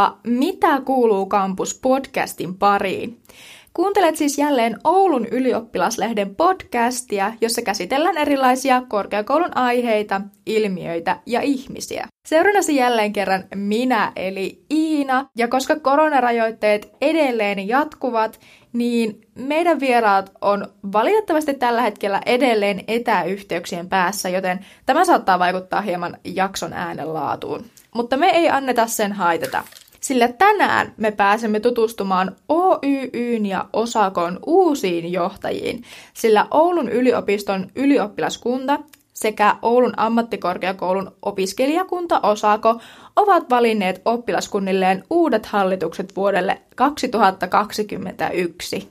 Tervetuloa 0.00 0.20
Mitä 0.26 0.80
kuuluu 0.80 1.26
kampus 1.26 1.78
podcastin 1.82 2.54
pariin. 2.54 3.20
Kuuntelet 3.74 4.16
siis 4.16 4.38
jälleen 4.38 4.76
Oulun 4.84 5.26
ylioppilaslehden 5.26 6.36
podcastia, 6.36 7.32
jossa 7.40 7.62
käsitellään 7.62 8.18
erilaisia 8.18 8.82
korkeakoulun 8.88 9.56
aiheita, 9.56 10.20
ilmiöitä 10.46 11.16
ja 11.26 11.40
ihmisiä. 11.40 12.06
Seurannasi 12.26 12.76
jälleen 12.76 13.12
kerran 13.12 13.44
minä 13.54 14.12
eli 14.16 14.64
Iina, 14.70 15.26
ja 15.36 15.48
koska 15.48 15.76
koronarajoitteet 15.76 16.92
edelleen 17.00 17.68
jatkuvat, 17.68 18.40
niin 18.72 19.20
meidän 19.34 19.80
vieraat 19.80 20.32
on 20.40 20.66
valitettavasti 20.92 21.54
tällä 21.54 21.82
hetkellä 21.82 22.20
edelleen 22.26 22.84
etäyhteyksien 22.88 23.88
päässä, 23.88 24.28
joten 24.28 24.66
tämä 24.86 25.04
saattaa 25.04 25.38
vaikuttaa 25.38 25.80
hieman 25.80 26.16
jakson 26.24 26.72
äänenlaatuun. 26.72 27.64
Mutta 27.94 28.16
me 28.16 28.26
ei 28.26 28.50
anneta 28.50 28.86
sen 28.86 29.12
haitata. 29.12 29.64
Sillä 30.00 30.28
tänään 30.28 30.94
me 30.96 31.10
pääsemme 31.10 31.60
tutustumaan 31.60 32.36
OYYn 32.48 33.46
ja 33.46 33.64
Osakon 33.72 34.38
uusiin 34.46 35.12
johtajiin, 35.12 35.84
sillä 36.14 36.46
Oulun 36.50 36.88
yliopiston 36.88 37.70
ylioppilaskunta 37.76 38.78
sekä 39.14 39.56
Oulun 39.62 39.92
ammattikorkeakoulun 39.96 41.12
opiskelijakunta 41.22 42.20
Osako 42.22 42.80
ovat 43.16 43.50
valinneet 43.50 44.02
oppilaskunnilleen 44.04 45.04
uudet 45.10 45.46
hallitukset 45.46 46.16
vuodelle 46.16 46.60
2021. 46.76 48.88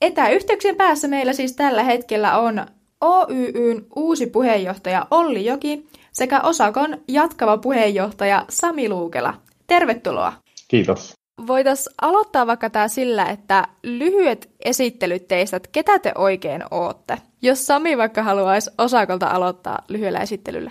Etäyhteyksien 0.00 0.76
päässä 0.76 1.08
meillä 1.08 1.32
siis 1.32 1.52
tällä 1.52 1.82
hetkellä 1.82 2.38
on 2.38 2.66
OYYn 3.00 3.86
uusi 3.96 4.26
puheenjohtaja 4.26 5.06
Olli 5.10 5.44
Joki 5.44 5.86
sekä 6.12 6.40
Osakon 6.40 6.98
jatkava 7.08 7.58
puheenjohtaja 7.58 8.44
Sami 8.48 8.88
Luukela. 8.88 9.34
Tervetuloa. 9.66 10.32
Kiitos. 10.68 11.14
Voitaisiin 11.46 11.94
aloittaa 12.02 12.46
vaikka 12.46 12.70
tämä 12.70 12.88
sillä, 12.88 13.24
että 13.24 13.68
lyhyet 13.82 14.50
esittelyt 14.64 15.28
teistä, 15.28 15.56
että 15.56 15.68
ketä 15.72 15.98
te 15.98 16.12
oikein 16.14 16.62
ootte. 16.70 17.18
Jos 17.42 17.66
Sami 17.66 17.98
vaikka 17.98 18.22
haluaisi 18.22 18.70
Osakolta 18.78 19.26
aloittaa 19.26 19.78
lyhyellä 19.88 20.18
esittelyllä. 20.18 20.70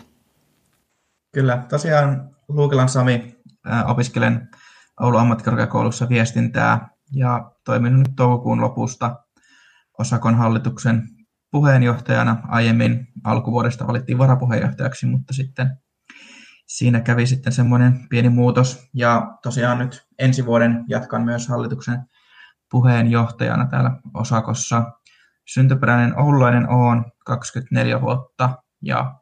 Kyllä, 1.33 1.63
tosiaan 1.69 2.29
Luukelan 2.47 2.89
Sami, 2.89 3.37
äh, 3.71 3.89
opiskelen 3.89 4.49
Oulun 5.01 5.21
ammattikorkeakoulussa 5.21 6.09
viestintää 6.09 6.89
ja 7.15 7.51
toimin 7.65 7.99
nyt 7.99 8.09
toukokuun 8.15 8.61
lopusta 8.61 9.15
Osakon 9.99 10.35
hallituksen 10.35 11.03
puheenjohtajana. 11.51 12.37
Aiemmin 12.47 13.07
alkuvuodesta 13.23 13.87
valittiin 13.87 14.17
varapuheenjohtajaksi, 14.17 15.05
mutta 15.05 15.33
sitten 15.33 15.77
siinä 16.73 17.01
kävi 17.01 17.25
sitten 17.25 17.53
semmoinen 17.53 18.07
pieni 18.09 18.29
muutos. 18.29 18.89
Ja 18.93 19.37
tosiaan 19.43 19.77
nyt 19.77 20.07
ensi 20.19 20.45
vuoden 20.45 20.85
jatkan 20.87 21.23
myös 21.23 21.47
hallituksen 21.47 21.99
puheenjohtajana 22.71 23.67
täällä 23.67 23.91
Osakossa. 24.13 24.91
Syntyperäinen 25.47 26.19
oululainen 26.19 26.69
on 26.69 27.05
24 27.25 28.01
vuotta 28.01 28.63
ja 28.81 29.15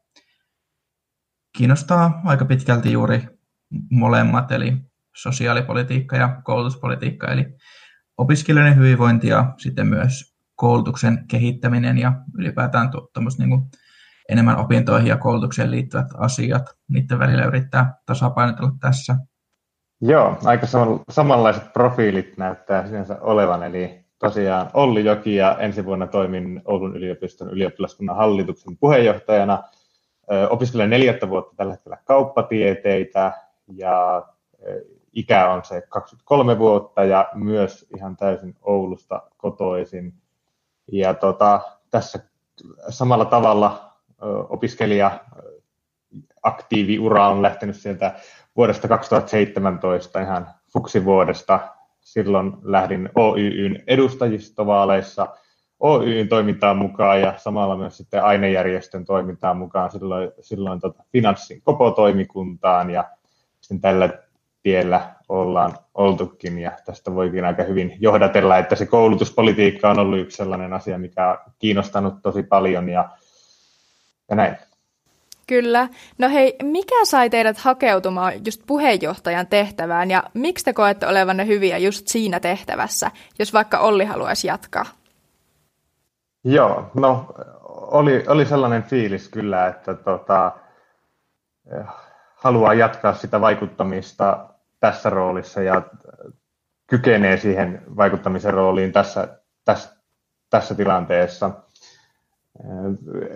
kiinnostaa 1.58 2.22
aika 2.26 2.46
pitkälti 2.46 2.92
juuri 2.92 3.28
molemmat, 3.90 4.52
eli 4.52 4.74
sosiaalipolitiikka 5.16 6.16
ja 6.16 6.42
koulutuspolitiikka, 6.44 7.28
eli 7.28 7.46
opiskelijoiden 8.18 8.78
hyvinvointi 8.78 9.28
ja 9.28 9.54
sitten 9.58 9.88
myös 9.88 10.36
koulutuksen 10.56 11.28
kehittäminen 11.28 11.98
ja 11.98 12.14
ylipäätään 12.38 12.90
niin 13.38 13.50
kuin 13.50 13.70
enemmän 14.32 14.58
opintoihin 14.58 15.08
ja 15.08 15.18
koulutukseen 15.18 15.72
liittyvät 15.72 16.08
asiat, 16.18 16.64
niiden 16.88 17.20
välillä 17.20 17.46
yrittää 17.46 17.94
tasapainotella 18.06 18.72
tässä. 18.80 19.16
Joo, 20.02 20.38
aika 20.46 20.68
samanlaiset 21.10 21.74
profiilit 21.74 22.38
näyttää 22.38 22.88
sinänsä 22.88 23.18
olevan, 23.22 23.64
eli 23.64 24.06
tosiaan 24.20 24.70
Olli 24.74 25.06
Joki 25.06 25.36
ja 25.36 25.58
ensi 25.60 25.86
vuonna 25.86 26.08
toimin 26.08 26.62
Oulun 26.66 26.96
yliopiston 26.96 27.50
ylioppilaskunnan 27.50 28.16
hallituksen 28.16 28.78
puheenjohtajana. 28.78 29.64
Opiskelen 30.50 30.90
neljättä 30.90 31.30
vuotta 31.30 31.56
tällä 31.56 31.74
hetkellä 31.74 31.98
kauppatieteitä 32.06 33.34
ja 33.68 34.26
ikä 35.14 35.52
on 35.52 35.66
se 35.66 35.82
23 35.90 36.60
vuotta 36.60 37.04
ja 37.04 37.30
myös 37.34 37.88
ihan 37.96 38.18
täysin 38.18 38.56
Oulusta 38.62 39.22
kotoisin. 39.38 40.14
Ja 40.92 41.14
tota, 41.14 41.62
tässä 41.90 42.20
samalla 42.90 43.26
tavalla 43.26 43.91
opiskelija 44.50 45.20
aktiiviura 46.44 47.30
on 47.30 47.42
lähtenyt 47.42 47.76
sieltä 47.76 48.14
vuodesta 48.56 48.88
2017 48.88 50.22
ihan 50.22 50.48
fuksivuodesta. 50.74 51.60
Silloin 52.02 52.54
lähdin 52.64 53.10
OYYn 53.16 53.84
edustajistovaaleissa 53.88 55.28
OYYn 55.82 56.28
toimintaan 56.28 56.78
mukaan 56.78 57.22
ja 57.22 57.34
samalla 57.38 57.78
myös 57.78 57.98
sitten 57.98 58.24
ainejärjestön 58.24 59.06
toimintaan 59.06 59.58
mukaan 59.58 59.92
silloin, 59.92 60.32
silloin 60.40 60.80
tota 60.80 61.04
finanssin 61.12 61.62
koko 61.62 61.92
toimikuntaan 61.92 62.90
ja 62.90 63.10
sitten 63.62 63.82
tällä 63.82 64.10
tiellä 64.64 65.16
ollaan 65.30 65.74
oltukin 65.94 66.60
ja 66.60 66.72
tästä 66.86 67.16
voikin 67.16 67.46
aika 67.46 67.64
hyvin 67.64 67.98
johdatella, 68.00 68.58
että 68.58 68.76
se 68.76 68.86
koulutuspolitiikka 68.86 69.90
on 69.90 70.00
ollut 70.00 70.20
yksi 70.20 70.38
sellainen 70.38 70.74
asia, 70.74 70.98
mikä 70.98 71.30
on 71.30 71.38
kiinnostanut 71.60 72.14
tosi 72.22 72.44
paljon 72.44 72.90
ja 72.90 73.10
ja 74.32 74.36
näin. 74.36 74.56
Kyllä. 75.48 75.88
No 76.18 76.30
hei, 76.30 76.56
mikä 76.64 77.06
sai 77.06 77.30
teidät 77.30 77.58
hakeutumaan 77.58 78.34
just 78.46 78.62
puheenjohtajan 78.68 79.48
tehtävään 79.48 80.12
ja 80.12 80.24
miksi 80.34 80.66
te 80.66 80.74
koette 80.74 81.08
olevanne 81.08 81.48
hyviä 81.48 81.78
just 81.78 82.08
siinä 82.08 82.40
tehtävässä, 82.40 83.12
jos 83.40 83.54
vaikka 83.54 83.80
Olli 83.80 84.06
haluaisi 84.06 84.48
jatkaa? 84.48 84.86
Joo, 86.44 86.92
no 86.94 87.26
oli, 87.92 88.24
oli 88.28 88.46
sellainen 88.46 88.84
fiilis 88.84 89.30
kyllä, 89.30 89.68
että 89.68 89.94
tota, 89.94 90.52
haluaa 92.36 92.74
jatkaa 92.74 93.14
sitä 93.14 93.42
vaikuttamista 93.42 94.50
tässä 94.80 95.10
roolissa 95.10 95.62
ja 95.62 95.82
kykenee 96.88 97.38
siihen 97.38 97.82
vaikuttamisen 97.98 98.54
rooliin 98.54 98.92
tässä, 98.92 99.28
tässä, 99.66 99.96
tässä 100.50 100.76
tilanteessa 100.76 101.52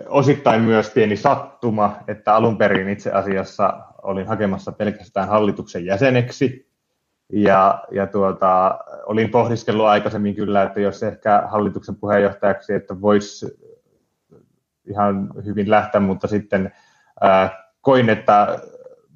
osittain 0.08 0.62
myös 0.62 0.90
pieni 0.90 1.16
sattuma, 1.16 1.96
että 2.08 2.34
alun 2.34 2.58
perin 2.58 2.88
itse 2.88 3.12
asiassa 3.12 3.80
olin 4.02 4.26
hakemassa 4.26 4.72
pelkästään 4.72 5.28
hallituksen 5.28 5.84
jäseneksi. 5.84 6.66
Ja, 7.32 7.84
ja 7.90 8.06
tuota, 8.06 8.78
olin 9.06 9.30
pohdiskellut 9.30 9.86
aikaisemmin 9.86 10.34
kyllä, 10.34 10.62
että 10.62 10.80
jos 10.80 11.02
ehkä 11.02 11.42
hallituksen 11.46 11.96
puheenjohtajaksi, 11.96 12.74
että 12.74 13.00
voisi 13.00 13.46
ihan 14.84 15.30
hyvin 15.44 15.70
lähteä, 15.70 16.00
mutta 16.00 16.26
sitten 16.26 16.72
ää, 17.20 17.50
koin, 17.80 18.08
että 18.08 18.58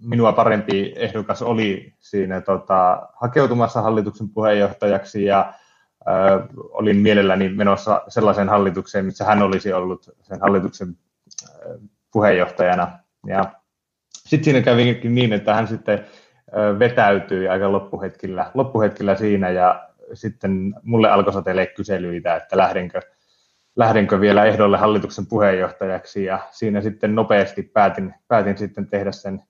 minua 0.02 0.32
parempi 0.32 0.92
ehdokas 0.96 1.42
oli 1.42 1.94
siinä 1.98 2.40
tota, 2.40 3.08
hakeutumassa 3.14 3.82
hallituksen 3.82 4.28
puheenjohtajaksi 4.28 5.24
ja 5.24 5.52
äh, 6.08 6.48
olin 6.54 6.96
mielelläni 6.96 7.48
menossa 7.48 8.02
sellaiseen 8.08 8.48
hallitukseen, 8.48 9.04
missä 9.04 9.24
hän 9.24 9.42
olisi 9.42 9.72
ollut 9.72 10.10
sen 10.22 10.40
hallituksen 10.40 10.96
äh, 11.44 11.88
puheenjohtajana. 12.12 12.98
Ja 13.26 13.44
sitten 14.12 14.44
siinä 14.44 14.60
kävi 14.60 15.00
niin, 15.04 15.32
että 15.32 15.54
hän 15.54 15.68
sitten 15.68 15.98
äh, 15.98 16.78
vetäytyi 16.78 17.48
aika 17.48 17.72
loppuhetkillä, 17.72 18.50
loppuhetkillä 18.54 19.16
siinä 19.16 19.50
ja 19.50 19.88
sitten 20.14 20.74
mulle 20.82 21.10
alkoi 21.10 21.32
sateilee 21.32 21.66
kyselyitä, 21.66 22.36
että 22.36 22.56
lähdenkö, 22.56 23.00
lähdenkö 23.76 24.20
vielä 24.20 24.44
ehdolle 24.44 24.78
hallituksen 24.78 25.26
puheenjohtajaksi 25.26 26.24
ja 26.24 26.38
siinä 26.50 26.80
sitten 26.80 27.14
nopeasti 27.14 27.62
päätin, 27.62 28.14
päätin 28.28 28.58
sitten 28.58 28.86
tehdä 28.86 29.12
sen 29.12 29.42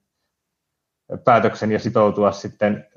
päätöksen 1.23 1.71
ja 1.71 1.79
sitoutua 1.79 2.31
sitten, 2.31 2.87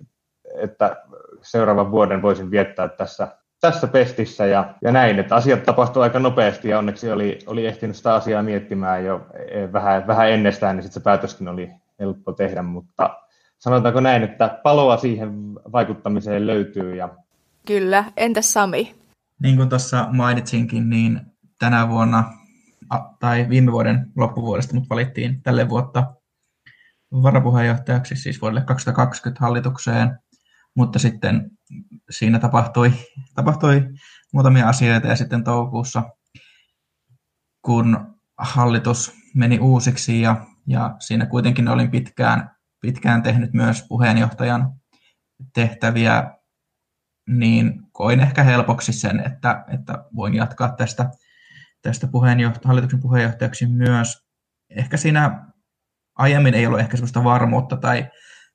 että 0.55 0.97
seuraavan 1.43 1.91
vuoden 1.91 2.23
voisin 2.23 2.51
viettää 2.51 2.89
tässä 2.89 3.29
tässä 3.65 3.87
pestissä 3.87 4.47
ja, 4.47 4.75
ja 4.83 4.93
näin, 4.93 5.19
että 5.19 5.35
asiat 5.35 5.63
tapahtuivat 5.63 6.05
aika 6.05 6.19
nopeasti 6.19 6.69
ja 6.69 6.79
onneksi 6.79 7.11
oli, 7.11 7.39
oli 7.47 7.67
ehtinyt 7.67 7.97
sitä 7.97 8.15
asiaa 8.15 8.43
miettimään 8.43 9.05
jo 9.05 9.27
e, 9.51 9.73
vähän, 9.73 10.07
vähän 10.07 10.31
ennestään, 10.31 10.77
niin 10.77 10.83
sitten 10.83 11.01
se 11.01 11.05
päätöskin 11.05 11.49
oli 11.49 11.71
helppo 12.01 12.33
tehdä, 12.33 12.63
mutta 12.63 13.19
sanotaanko 13.59 14.01
näin, 14.01 14.23
että 14.23 14.61
paloa 14.63 14.97
siihen 14.97 15.55
vaikuttamiseen 15.55 16.47
löytyy. 16.47 16.97
Ja... 16.97 17.09
Kyllä, 17.67 18.05
entäs 18.17 18.53
Sami? 18.53 18.95
Niin 19.43 19.57
kuin 19.57 19.69
tuossa 19.69 20.09
mainitsinkin, 20.11 20.91
niin 20.91 21.21
tänä 21.59 21.89
vuonna 21.89 22.25
tai 23.21 23.49
viime 23.49 23.73
vuoden 23.73 24.07
loppuvuodesta 24.17 24.75
mut 24.75 24.91
valittiin 24.91 25.43
tälle 25.43 25.69
vuotta 25.69 26.15
varapuheenjohtajaksi, 27.23 28.17
siis 28.17 28.41
vuodelle 28.41 28.61
2020 28.61 29.41
hallitukseen, 29.41 30.19
mutta 30.77 30.99
sitten 30.99 31.51
siinä 32.11 32.39
tapahtui, 32.39 32.93
tapahtui 33.35 33.89
muutamia 34.33 34.69
asioita 34.69 35.07
ja 35.07 35.17
sitten 35.17 35.45
toukokuussa, 35.45 36.03
kun 37.63 38.15
hallitus 38.39 39.13
meni 39.35 39.59
uusiksi 39.59 40.21
ja, 40.21 40.47
ja 40.67 40.97
siinä 40.99 41.27
kuitenkin 41.27 41.69
olin 41.69 41.91
pitkään, 41.91 42.51
pitkään 42.81 43.23
tehnyt 43.23 43.53
myös 43.53 43.85
puheenjohtajan 43.89 44.73
tehtäviä, 45.55 46.31
niin 47.29 47.83
koin 47.93 48.21
ehkä 48.21 48.43
helpoksi 48.43 48.93
sen, 48.93 49.21
että, 49.21 49.65
että 49.69 50.05
voin 50.17 50.35
jatkaa 50.35 50.73
tästä, 50.73 51.11
tästä 51.83 52.07
puheenjohta- 52.07 52.69
hallituksen 52.69 53.01
puheenjohtajaksi 53.01 53.67
myös. 53.67 54.27
Ehkä 54.71 54.97
siinä 54.97 55.47
aiemmin 56.15 56.55
ei 56.55 56.67
ollut 56.67 56.81
ehkä 56.81 56.97
sellaista 56.97 57.25
varmuutta 57.25 57.77
tai, 57.77 58.11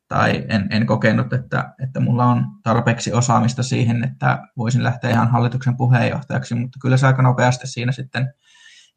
tai 0.10 0.46
en, 0.50 0.68
en 0.70 0.86
kokenut, 0.86 1.34
että, 1.34 1.74
että 1.84 2.00
mulla 2.00 2.26
on 2.26 2.46
tarpeeksi 2.64 3.14
osaamista 3.14 3.64
siihen, 3.64 4.04
että 4.04 4.48
voisin 4.58 4.84
lähteä 4.84 5.10
ihan 5.10 5.32
hallituksen 5.32 5.78
puheenjohtajaksi, 5.78 6.56
mutta 6.56 6.80
kyllä 6.82 6.98
se 6.98 7.08
aika 7.08 7.22
nopeasti 7.22 7.68
siinä 7.68 7.92
sitten 7.92 8.34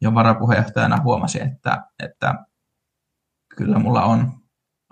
jo 0.01 0.15
varapuheenjohtajana 0.15 1.03
huomasi, 1.03 1.43
että, 1.43 1.83
että 2.03 2.35
kyllä 3.57 3.79
mulla 3.79 4.05
on, 4.05 4.33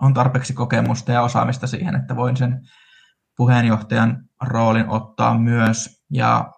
on 0.01 0.15
tarpeeksi 0.15 0.55
kokemusta 0.55 1.13
ja 1.13 1.23
osaamista 1.23 1.67
siihen, 1.67 1.95
että 1.95 2.17
voin 2.17 2.37
sen 2.37 2.61
puheenjohtajan 3.37 4.25
roolin 4.43 4.89
ottaa 4.89 5.39
myös. 5.39 6.05
Ja 6.13 6.53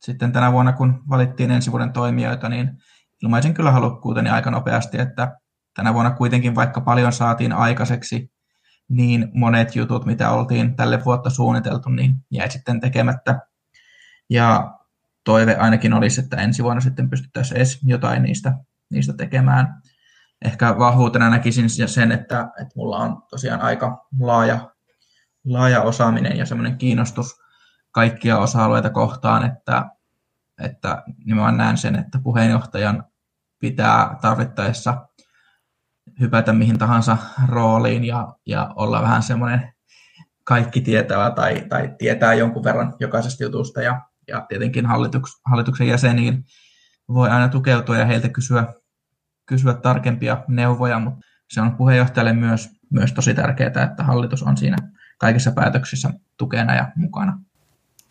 sitten 0.00 0.32
tänä 0.32 0.52
vuonna, 0.52 0.72
kun 0.72 1.02
valittiin 1.08 1.50
ensi 1.50 1.70
vuoden 1.70 1.92
toimijoita, 1.92 2.48
niin 2.48 2.70
ilmaisin 3.22 3.54
kyllä 3.54 3.72
halukkuuteni 3.72 4.30
aika 4.30 4.50
nopeasti, 4.50 5.00
että 5.00 5.36
tänä 5.76 5.94
vuonna 5.94 6.10
kuitenkin 6.10 6.54
vaikka 6.54 6.80
paljon 6.80 7.12
saatiin 7.12 7.52
aikaiseksi, 7.52 8.32
niin 8.90 9.28
monet 9.34 9.76
jutut, 9.76 10.06
mitä 10.06 10.30
oltiin 10.30 10.76
tälle 10.76 11.04
vuotta 11.04 11.30
suunniteltu, 11.30 11.88
niin 11.88 12.14
jäi 12.30 12.50
sitten 12.50 12.80
tekemättä. 12.80 13.40
Ja 14.30 14.78
toive 15.24 15.56
ainakin 15.56 15.92
olisi, 15.92 16.20
että 16.20 16.36
ensi 16.36 16.62
vuonna 16.62 16.80
sitten 16.80 17.10
pystyttäisiin 17.10 17.56
edes 17.56 17.78
jotain 17.84 18.22
niistä, 18.22 18.52
niistä 18.90 19.12
tekemään. 19.12 19.82
Ehkä 20.44 20.78
vahvuutena 20.78 21.30
näkisin 21.30 21.70
sen, 21.70 22.12
että, 22.12 22.40
että 22.40 22.72
mulla 22.76 22.96
on 22.96 23.22
tosiaan 23.30 23.60
aika 23.60 24.06
laaja, 24.20 24.70
laaja 25.44 25.82
osaaminen 25.82 26.36
ja 26.38 26.46
semmoinen 26.46 26.78
kiinnostus 26.78 27.40
kaikkia 27.90 28.38
osa-alueita 28.38 28.90
kohtaan, 28.90 29.44
että, 29.44 29.86
että 30.60 31.02
nimenomaan 31.24 31.56
näen 31.56 31.76
sen, 31.76 31.96
että 31.96 32.18
puheenjohtajan 32.22 33.04
pitää 33.58 34.16
tarvittaessa 34.20 35.06
hypätä 36.20 36.52
mihin 36.52 36.78
tahansa 36.78 37.16
rooliin 37.48 38.04
ja, 38.04 38.34
ja 38.46 38.72
olla 38.76 39.02
vähän 39.02 39.22
semmoinen 39.22 39.72
kaikki 40.44 40.80
tietävä 40.80 41.30
tai, 41.30 41.66
tai 41.68 41.94
tietää 41.98 42.34
jonkun 42.34 42.64
verran 42.64 42.94
jokaisesta 43.00 43.42
jutusta 43.42 43.82
ja, 43.82 44.00
ja 44.28 44.46
tietenkin 44.48 44.86
hallituks, 44.86 45.40
hallituksen 45.46 45.86
jäseniin 45.86 46.44
voi 47.08 47.30
aina 47.30 47.48
tukeutua 47.48 47.96
ja 47.96 48.06
heiltä 48.06 48.28
kysyä, 48.28 48.74
kysyä 49.46 49.74
tarkempia 49.74 50.44
neuvoja, 50.48 50.98
mutta 50.98 51.20
se 51.50 51.60
on 51.60 51.76
puheenjohtajalle 51.76 52.32
myös, 52.32 52.68
myös 52.90 53.12
tosi 53.12 53.34
tärkeää, 53.34 53.84
että 53.84 54.04
hallitus 54.04 54.42
on 54.42 54.56
siinä 54.56 54.76
kaikissa 55.18 55.52
päätöksissä 55.52 56.10
tukena 56.36 56.74
ja 56.74 56.92
mukana. 56.96 57.40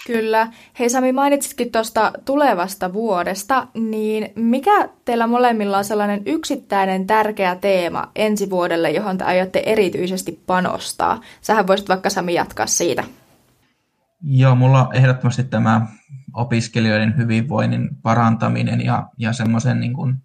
Kyllä. 0.07 0.48
Hei 0.80 0.90
Sami, 0.90 1.12
mainitsitkin 1.12 1.72
tuosta 1.72 2.12
tulevasta 2.25 2.94
vuodesta, 2.94 3.68
niin 3.74 4.31
mikä 4.36 4.90
teillä 5.06 5.28
molemmilla 5.28 5.78
on 5.78 5.86
sellainen 5.86 6.22
yksittäinen 6.25 7.07
tärkeä 7.07 7.56
teema 7.56 8.12
ensi 8.16 8.50
vuodelle, 8.50 8.92
johon 8.92 9.18
te 9.18 9.24
aiotte 9.24 9.63
erityisesti 9.66 10.44
panostaa? 10.48 11.22
Sähän 11.42 11.68
voisit 11.68 11.90
vaikka 11.90 12.10
Sami 12.10 12.34
jatkaa 12.34 12.66
siitä. 12.66 13.04
Joo, 14.22 14.56
mulla 14.56 14.88
on 14.88 14.96
ehdottomasti 14.96 15.44
tämä 15.44 15.88
opiskelijoiden 16.34 17.18
hyvinvoinnin 17.18 17.90
parantaminen 18.02 18.86
ja, 18.86 19.07
ja 19.18 19.34
semmoisen 19.34 19.80
niin 19.80 19.94
kuin, 19.94 20.16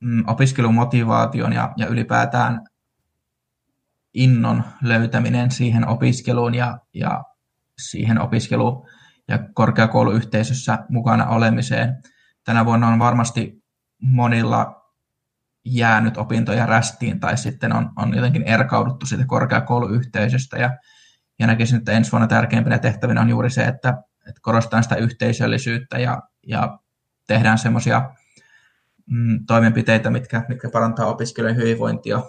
mm, 0.00 0.24
opiskelumotivaation 0.26 1.52
ja, 1.52 1.72
ja 1.76 1.86
ylipäätään 1.86 2.60
innon 4.14 4.64
löytäminen 4.82 5.50
siihen 5.50 5.88
opiskeluun 5.88 6.54
ja, 6.54 6.78
ja 6.94 7.24
siihen 7.78 8.20
opiskelu- 8.20 8.86
ja 9.28 9.38
korkeakouluyhteisössä 9.54 10.78
mukana 10.88 11.26
olemiseen. 11.26 11.96
Tänä 12.44 12.64
vuonna 12.64 12.88
on 12.88 12.98
varmasti 12.98 13.64
monilla 14.02 14.78
jäänyt 15.64 16.16
opintoja 16.16 16.66
rästiin 16.66 17.20
tai 17.20 17.36
sitten 17.38 17.72
on, 17.72 17.90
on 17.96 18.14
jotenkin 18.14 18.42
erkauduttu 18.42 19.06
siitä 19.06 19.24
korkeakouluyhteisöstä 19.26 20.58
ja, 20.58 20.76
ja 21.38 21.46
näkisin, 21.46 21.78
että 21.78 21.92
ensi 21.92 22.12
vuonna 22.12 22.26
tärkeimpänä 22.28 22.78
tehtävinä 22.78 23.20
on 23.20 23.28
juuri 23.28 23.50
se, 23.50 23.64
että, 23.64 23.88
että 24.28 24.40
korostetaan 24.42 24.82
sitä 24.82 24.96
yhteisöllisyyttä 24.96 25.98
ja, 25.98 26.22
ja 26.46 26.78
tehdään 27.26 27.58
semmoisia 27.58 28.10
mm, 29.06 29.46
toimenpiteitä, 29.46 30.10
mitkä, 30.10 30.44
mitkä 30.48 30.70
parantaa 30.72 31.06
opiskelijoiden 31.06 31.62
hyvinvointia 31.62 32.22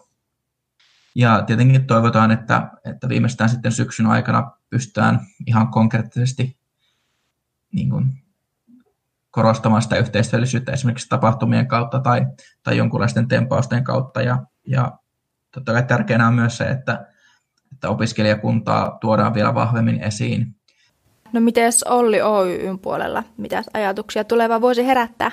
ja 1.16 1.44
tietenkin 1.48 1.88
toivotaan, 1.88 2.32
että, 2.32 2.70
että 2.86 3.10
viimeistään 3.10 3.50
sitten 3.50 3.72
syksyn 3.72 4.08
aikana 4.08 4.52
pystytään 4.70 5.20
ihan 5.48 5.68
konkreettisesti 5.68 6.58
niin 7.74 7.90
kuin, 7.90 8.24
korostamaan 9.32 9.82
sitä 9.82 9.96
yhteistyöllisyyttä 9.96 10.72
esimerkiksi 10.72 11.10
tapahtumien 11.10 11.68
kautta 11.68 12.00
tai, 12.00 12.28
tai 12.64 12.78
jonkunlaisten 12.78 13.28
tempausten 13.28 13.84
kautta. 13.84 14.22
Ja, 14.22 14.38
ja 14.68 14.92
totta 15.52 15.72
kai 15.72 15.84
tärkeänä 15.84 16.28
on 16.28 16.34
myös 16.34 16.58
se, 16.58 16.64
että, 16.64 17.08
että 17.74 17.90
opiskelijakuntaa 17.90 18.98
tuodaan 19.02 19.34
vielä 19.34 19.56
vahvemmin 19.56 20.04
esiin. 20.04 20.56
No 21.34 21.42
miten 21.42 21.72
Olli 21.86 22.22
Oyn 22.22 22.80
puolella? 22.80 23.24
Mitä 23.38 23.64
ajatuksia 23.74 24.24
tuleva 24.24 24.62
voisi 24.62 24.86
herättää? 24.86 25.32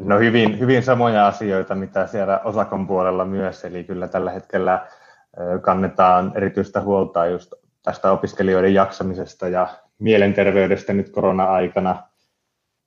No 0.00 0.18
hyvin, 0.18 0.58
hyvin 0.58 0.82
samoja 0.82 1.26
asioita, 1.26 1.74
mitä 1.74 2.06
siellä 2.06 2.40
Osakon 2.44 2.86
puolella 2.86 3.24
myös, 3.24 3.64
eli 3.64 3.84
kyllä 3.84 4.08
tällä 4.08 4.30
hetkellä 4.30 4.86
kannetaan 5.62 6.32
erityistä 6.34 6.80
huolta 6.80 7.26
just 7.26 7.52
tästä 7.82 8.12
opiskelijoiden 8.12 8.74
jaksamisesta 8.74 9.48
ja 9.48 9.68
mielenterveydestä 9.98 10.92
nyt 10.92 11.10
korona-aikana. 11.10 12.02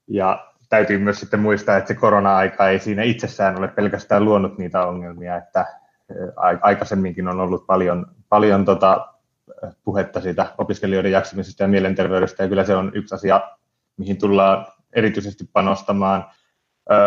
Ja 0.08 0.48
täytyy 0.70 0.98
myös 0.98 1.20
sitten 1.20 1.40
muistaa, 1.40 1.78
että 1.78 1.88
se 1.88 1.94
korona-aika 1.94 2.70
ei 2.70 2.80
siinä 2.80 3.04
itsessään 3.04 3.58
ole 3.58 3.68
pelkästään 3.68 4.26
luonut 4.26 4.58
niitä 4.58 4.88
ongelmia, 4.88 5.38
että 5.38 5.66
aikaisemminkin 6.62 7.28
on 7.28 7.40
ollut 7.40 7.68
paljon, 7.68 8.06
paljon 8.30 8.66
tota 8.66 9.08
puhetta 9.84 10.22
siitä 10.22 10.46
opiskelijoiden 10.58 11.12
jaksamisesta 11.12 11.64
ja 11.64 11.68
mielenterveydestä, 11.68 12.44
ja 12.44 12.50
kyllä 12.50 12.64
se 12.64 12.76
on 12.76 12.92
yksi 12.96 13.16
asia, 13.16 13.42
mihin 13.98 14.18
tullaan 14.18 14.66
erityisesti 14.94 15.44
panostamaan– 15.54 16.26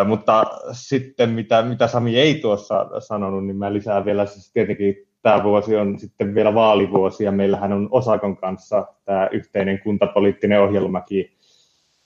mutta 0.07 0.45
sitten 0.73 1.31
mitä, 1.31 1.63
mitä 1.63 1.87
Sami 1.87 2.19
ei 2.19 2.35
tuossa 2.35 2.87
sanonut, 2.99 3.47
niin 3.47 3.57
mä 3.57 3.73
lisään 3.73 4.05
vielä 4.05 4.27
siis 4.27 4.53
tietenkin 4.53 4.97
tämä 5.23 5.43
vuosi 5.43 5.77
on 5.77 5.99
sitten 5.99 6.35
vielä 6.35 6.55
vaalivuosi 6.55 7.25
ja 7.25 7.33
meillähän 7.33 7.73
on 7.73 7.89
Osakon 7.91 8.37
kanssa 8.37 8.87
tämä 9.05 9.29
yhteinen 9.33 9.81
kuntapoliittinen 9.81 10.63
ohjelmakin, 10.63 11.31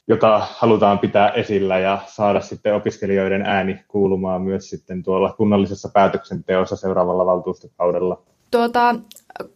jota 0.09 0.47
halutaan 0.51 0.99
pitää 0.99 1.31
esillä 1.31 1.79
ja 1.79 1.99
saada 2.07 2.41
sitten 2.41 2.75
opiskelijoiden 2.75 3.43
ääni 3.43 3.79
kuulumaan 3.89 4.43
myös 4.43 4.71
sitten 4.71 5.03
tuolla 5.03 5.33
kunnallisessa 5.33 5.89
päätöksenteossa 5.95 6.77
seuraavalla 6.77 7.27
valtuustokaudella. 7.27 8.23
Tuota, 8.51 8.95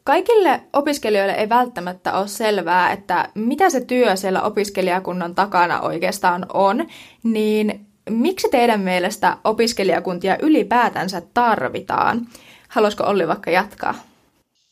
kaikille 0.05 0.61
opiskelijoille 0.73 1.33
ei 1.33 1.49
välttämättä 1.49 2.13
ole 2.13 2.29
selvää, 2.29 2.93
että 2.93 3.29
mitä 3.35 3.71
se 3.71 3.81
työ 3.85 4.17
siellä 4.17 4.43
opiskelijakunnan 4.43 5.35
takana 5.35 5.81
oikeastaan 5.81 6.47
on, 6.55 6.87
niin 7.25 7.87
miksi 8.13 8.49
teidän 8.51 8.81
mielestä 8.81 9.37
opiskelijakuntia 9.45 10.37
ylipäätänsä 10.43 11.23
tarvitaan? 11.35 12.21
Haluaisiko 12.69 13.05
Olli 13.05 13.29
vaikka 13.29 13.51
jatkaa? 13.51 13.95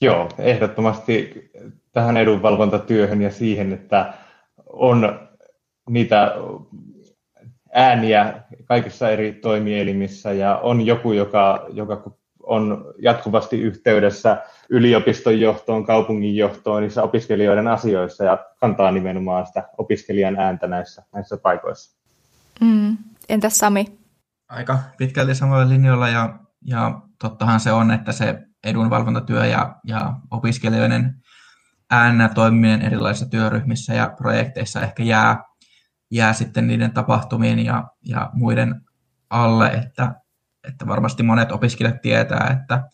Joo, 0.00 0.28
ehdottomasti 0.38 1.50
tähän 1.92 2.16
edunvalvontatyöhön 2.16 3.22
ja 3.22 3.30
siihen, 3.30 3.72
että 3.72 4.12
on 4.66 5.28
niitä 5.90 6.34
ääniä 7.72 8.34
kaikissa 8.64 9.10
eri 9.10 9.32
toimielimissä 9.32 10.32
ja 10.32 10.56
on 10.56 10.86
joku, 10.86 11.12
joka, 11.12 11.66
joka 11.72 12.10
on 12.42 12.94
jatkuvasti 12.98 13.60
yhteydessä 13.60 14.36
yliopiston 14.68 15.40
johtoon, 15.40 15.84
kaupungin 15.84 16.36
johtoon 16.36 16.82
niissä 16.82 17.02
opiskelijoiden 17.02 17.68
asioissa 17.68 18.24
ja 18.24 18.38
kantaa 18.60 18.90
nimenomaan 18.90 19.46
sitä 19.46 19.68
opiskelijan 19.78 20.38
ääntä 20.38 20.66
näissä, 20.66 21.02
näissä 21.12 21.36
paikoissa. 21.36 21.99
Mm. 22.60 22.98
Entäs 23.28 23.58
Sami? 23.58 23.98
Aika 24.48 24.78
pitkälti 24.98 25.34
samoilla 25.34 25.68
linjoilla 25.68 26.08
ja, 26.08 26.38
ja 26.66 27.00
tottahan 27.18 27.60
se 27.60 27.72
on, 27.72 27.90
että 27.90 28.12
se 28.12 28.38
edunvalvontatyö 28.64 29.46
ja, 29.46 29.76
ja 29.84 30.14
opiskelijoiden 30.30 31.22
äänä 31.90 32.28
toimiminen 32.28 32.82
erilaisissa 32.82 33.30
työryhmissä 33.30 33.94
ja 33.94 34.14
projekteissa 34.16 34.80
ehkä 34.80 35.02
jää, 35.02 35.44
jää 36.10 36.32
sitten 36.32 36.66
niiden 36.66 36.92
tapahtumien 36.92 37.58
ja, 37.58 37.84
ja 38.04 38.30
muiden 38.32 38.80
alle, 39.30 39.66
että, 39.66 40.14
että 40.68 40.86
varmasti 40.86 41.22
monet 41.22 41.52
opiskelijat 41.52 42.00
tietää, 42.00 42.58
että 42.60 42.88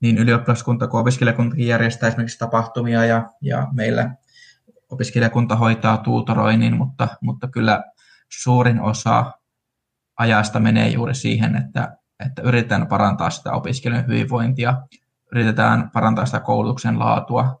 niin 0.00 0.18
ylioppilaskunta 0.18 0.86
kuin 0.86 1.00
opiskelijakuntakin 1.00 1.66
järjestää 1.66 2.08
esimerkiksi 2.08 2.38
tapahtumia 2.38 3.04
ja, 3.04 3.30
ja 3.40 3.68
meillä 3.72 4.14
opiskelijakunta 4.90 5.56
hoitaa 5.56 5.96
tuutoroinnin, 5.96 6.76
mutta, 6.76 7.08
mutta 7.20 7.48
kyllä 7.48 7.84
suurin 8.28 8.80
osa 8.80 9.32
ajasta 10.18 10.60
menee 10.60 10.88
juuri 10.88 11.14
siihen, 11.14 11.56
että, 11.56 11.96
että 12.26 12.42
yritetään 12.42 12.86
parantaa 12.86 13.30
sitä 13.30 13.52
opiskelijan 13.52 14.06
hyvinvointia, 14.06 14.74
yritetään 15.32 15.90
parantaa 15.90 16.26
sitä 16.26 16.40
koulutuksen 16.40 16.98
laatua, 16.98 17.60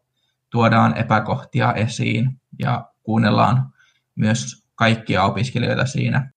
tuodaan 0.50 0.96
epäkohtia 0.96 1.72
esiin 1.72 2.40
ja 2.58 2.84
kuunnellaan 3.02 3.72
myös 4.14 4.64
kaikkia 4.74 5.24
opiskelijoita 5.24 5.86
siinä. 5.86 6.32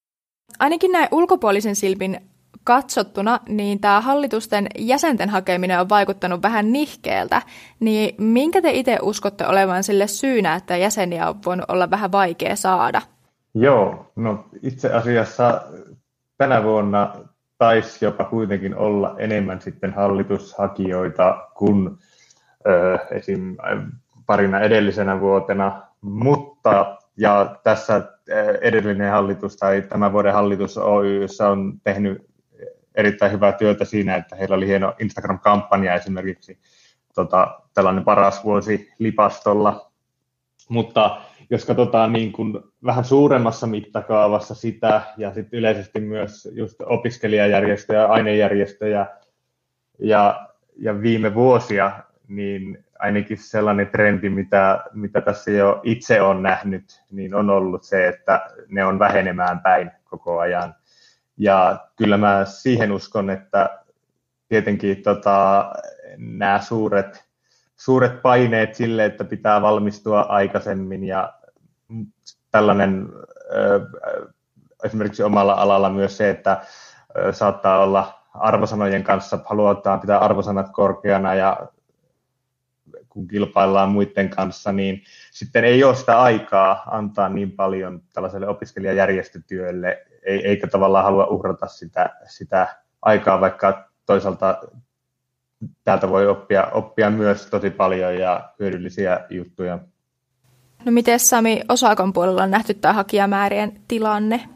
Ainakin 0.59 0.91
näin 0.91 1.07
ulkopuolisen 1.11 1.75
silpin 1.75 2.31
katsottuna, 2.63 3.39
niin 3.49 3.79
tämä 3.79 4.01
hallitusten 4.01 4.67
jäsenten 4.79 5.29
hakeminen 5.29 5.79
on 5.79 5.89
vaikuttanut 5.89 6.41
vähän 6.41 6.71
nihkeeltä. 6.71 7.41
Niin 7.79 8.15
minkä 8.17 8.61
te 8.61 8.71
itse 8.71 8.97
uskotte 9.01 9.47
olevan 9.47 9.83
sille 9.83 10.07
syynä, 10.07 10.55
että 10.55 10.77
jäseniä 10.77 11.29
on 11.29 11.39
voinut 11.45 11.65
olla 11.67 11.89
vähän 11.89 12.11
vaikea 12.11 12.55
saada? 12.55 13.01
Joo, 13.53 14.11
no 14.15 14.45
itse 14.63 14.93
asiassa 14.93 15.61
tänä 16.37 16.63
vuonna 16.63 17.13
taisi 17.57 18.05
jopa 18.05 18.23
kuitenkin 18.23 18.75
olla 18.75 19.15
enemmän 19.17 19.61
sitten 19.61 19.93
hallitushakijoita 19.93 21.47
kuin 21.57 21.97
ö, 22.67 22.99
esim. 23.11 23.57
parina 24.25 24.59
edellisenä 24.59 25.19
vuotena, 25.19 25.81
mutta 26.01 26.97
ja 27.17 27.55
tässä 27.63 28.01
edellinen 28.61 29.11
hallitus 29.11 29.57
tai 29.57 29.81
tämän 29.81 30.13
vuoden 30.13 30.33
hallitus 30.33 30.77
Oyssä 30.77 31.49
on 31.49 31.73
tehnyt 31.83 32.25
erittäin 32.95 33.31
hyvää 33.31 33.51
työtä 33.51 33.85
siinä, 33.85 34.15
että 34.15 34.35
heillä 34.35 34.55
oli 34.55 34.67
hieno 34.67 34.93
Instagram-kampanja 34.99 35.93
esimerkiksi 35.93 36.59
tota, 37.15 37.59
tällainen 37.73 38.03
paras 38.03 38.43
vuosi 38.43 38.93
lipastolla. 38.99 39.91
Mutta 40.69 41.21
jos 41.51 41.65
katsotaan 41.65 42.13
niin 42.13 42.31
kuin 42.31 42.59
vähän 42.85 43.05
suuremmassa 43.05 43.67
mittakaavassa 43.67 44.55
sitä 44.55 45.01
ja 45.17 45.33
sitten 45.33 45.59
yleisesti 45.59 45.99
myös 45.99 46.49
just 46.51 46.81
opiskelijajärjestöjä, 46.85 48.05
ainejärjestöjä 48.05 49.05
ja, 49.99 50.47
ja 50.77 51.01
viime 51.01 51.33
vuosia, 51.33 51.91
niin 52.27 52.85
ainakin 52.99 53.37
sellainen 53.37 53.87
trendi, 53.87 54.29
mitä, 54.29 54.83
mitä 54.93 55.21
tässä 55.21 55.51
jo 55.51 55.79
itse 55.83 56.21
on 56.21 56.43
nähnyt, 56.43 57.03
niin 57.11 57.35
on 57.35 57.49
ollut 57.49 57.83
se, 57.83 58.07
että 58.07 58.49
ne 58.67 58.85
on 58.85 58.99
vähenemään 58.99 59.59
päin 59.59 59.91
koko 60.03 60.39
ajan. 60.39 60.75
Ja 61.37 61.87
kyllä 61.95 62.17
mä 62.17 62.45
siihen 62.45 62.91
uskon, 62.91 63.29
että 63.29 63.79
tietenkin 64.47 65.03
tota, 65.03 65.71
nämä 66.17 66.59
suuret, 66.59 67.25
suuret 67.75 68.21
paineet 68.21 68.75
sille, 68.75 69.05
että 69.05 69.23
pitää 69.23 69.61
valmistua 69.61 70.21
aikaisemmin 70.21 71.03
ja 71.03 71.33
tällainen 72.51 73.09
esimerkiksi 74.83 75.23
omalla 75.23 75.53
alalla 75.53 75.89
myös 75.89 76.17
se, 76.17 76.29
että 76.29 76.61
saattaa 77.31 77.83
olla 77.83 78.21
arvosanojen 78.33 79.03
kanssa, 79.03 79.39
halutaan 79.45 79.99
pitää 79.99 80.19
arvosanat 80.19 80.69
korkeana 80.69 81.35
ja 81.35 81.67
kun 83.09 83.27
kilpaillaan 83.27 83.89
muiden 83.89 84.29
kanssa, 84.29 84.71
niin 84.71 85.03
sitten 85.31 85.63
ei 85.63 85.83
ole 85.83 85.95
sitä 85.95 86.21
aikaa 86.21 86.83
antaa 86.91 87.29
niin 87.29 87.51
paljon 87.51 88.01
tällaiselle 88.13 88.47
opiskelijajärjestötyölle, 88.47 90.05
eikä 90.23 90.67
tavallaan 90.67 91.05
halua 91.05 91.25
uhrata 91.25 91.67
sitä, 91.67 92.09
sitä 92.27 92.75
aikaa, 93.01 93.41
vaikka 93.41 93.89
toisaalta 94.05 94.61
täältä 95.83 96.09
voi 96.09 96.27
oppia, 96.27 96.65
oppia 96.65 97.09
myös 97.09 97.45
tosi 97.45 97.69
paljon 97.69 98.15
ja 98.15 98.53
hyödyllisiä 98.59 99.25
juttuja. 99.29 99.79
No 100.85 100.91
miten 100.91 101.19
Sami, 101.19 101.61
Osakon 101.69 102.13
puolella 102.13 102.43
on 102.43 102.51
nähty 102.51 102.73
tämä 102.73 102.93
hakijamäärien 102.93 103.81
tilanne? 103.87 104.49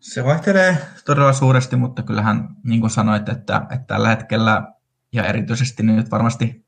Se 0.00 0.24
vaihtelee 0.24 0.76
todella 1.04 1.32
suuresti, 1.32 1.76
mutta 1.76 2.02
kyllähän 2.02 2.48
niin 2.64 2.80
kuin 2.80 2.90
sanoit, 2.90 3.28
että, 3.28 3.56
että 3.70 3.86
tällä 3.86 4.08
hetkellä 4.08 4.72
ja 5.12 5.24
erityisesti 5.24 5.82
nyt 5.82 6.10
varmasti 6.10 6.64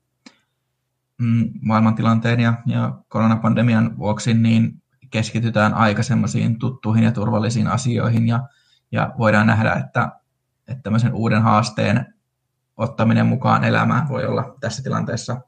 mm, 1.17 1.49
maailmantilanteen 1.61 2.39
ja, 2.39 2.53
ja 2.65 2.99
koronapandemian 3.07 3.97
vuoksi, 3.97 4.33
niin 4.33 4.81
keskitytään 5.09 5.73
aika 5.73 6.03
semmoisiin 6.03 6.59
tuttuihin 6.59 7.03
ja 7.03 7.11
turvallisiin 7.11 7.67
asioihin 7.67 8.27
ja, 8.27 8.47
ja 8.91 9.13
voidaan 9.17 9.47
nähdä, 9.47 9.73
että, 9.73 10.11
että 10.67 10.83
tämmöisen 10.83 11.13
uuden 11.13 11.41
haasteen 11.41 12.13
ottaminen 12.77 13.25
mukaan 13.25 13.63
elämään 13.63 14.09
voi 14.09 14.25
olla 14.25 14.57
tässä 14.59 14.83
tilanteessa 14.83 15.41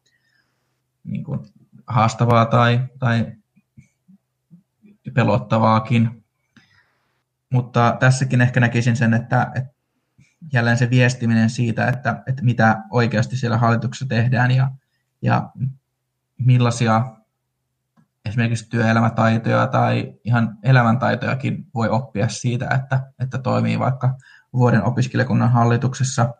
niin 1.03 1.23
kuin 1.23 1.39
haastavaa 1.87 2.45
tai, 2.45 2.81
tai 2.99 3.31
pelottavaakin. 5.13 6.23
Mutta 7.49 7.97
tässäkin 7.99 8.41
ehkä 8.41 8.59
näkisin 8.59 8.95
sen, 8.95 9.13
että, 9.13 9.51
että 9.55 9.73
jälleen 10.53 10.77
se 10.77 10.89
viestiminen 10.89 11.49
siitä, 11.49 11.87
että, 11.87 12.23
että 12.27 12.43
mitä 12.43 12.83
oikeasti 12.91 13.37
siellä 13.37 13.57
hallituksessa 13.57 14.05
tehdään 14.05 14.51
ja, 14.51 14.71
ja 15.21 15.49
millaisia 16.37 17.05
esimerkiksi 18.25 18.69
työelämätaitoja 18.69 19.67
tai 19.67 20.13
ihan 20.23 20.57
elämäntaitojakin 20.63 21.65
voi 21.73 21.89
oppia 21.89 22.29
siitä, 22.29 22.69
että, 22.75 23.11
että 23.19 23.37
toimii 23.37 23.79
vaikka 23.79 24.17
vuoden 24.53 24.83
opiskelijakunnan 24.83 25.51
hallituksessa. 25.51 26.33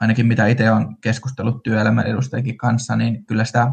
Ainakin 0.00 0.26
mitä 0.26 0.46
itse 0.46 0.70
olen 0.70 0.96
keskustellut 1.00 1.62
työelämän 1.62 2.06
edustajienkin 2.06 2.58
kanssa, 2.58 2.96
niin 2.96 3.26
kyllä 3.26 3.44
sitä 3.44 3.72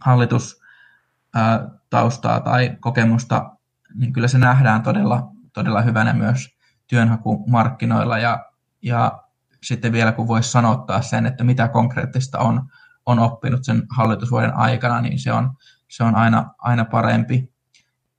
hallitustaustaa 0.00 2.40
tai 2.40 2.76
kokemusta, 2.80 3.50
niin 3.94 4.12
kyllä 4.12 4.28
se 4.28 4.38
nähdään 4.38 4.82
todella, 4.82 5.30
todella 5.52 5.82
hyvänä 5.82 6.12
myös 6.12 6.58
työnhakumarkkinoilla 6.86 8.18
ja, 8.18 8.46
ja 8.82 9.22
sitten 9.62 9.92
vielä 9.92 10.12
kun 10.12 10.28
voisi 10.28 10.50
sanottaa 10.50 11.02
sen, 11.02 11.26
että 11.26 11.44
mitä 11.44 11.68
konkreettista 11.68 12.38
on, 12.38 12.68
on 13.06 13.18
oppinut 13.18 13.64
sen 13.64 13.82
hallitusvuoden 13.96 14.54
aikana, 14.54 15.00
niin 15.00 15.18
se 15.18 15.32
on, 15.32 15.52
se 15.88 16.04
on 16.04 16.14
aina, 16.14 16.54
aina 16.58 16.84
parempi. 16.84 17.52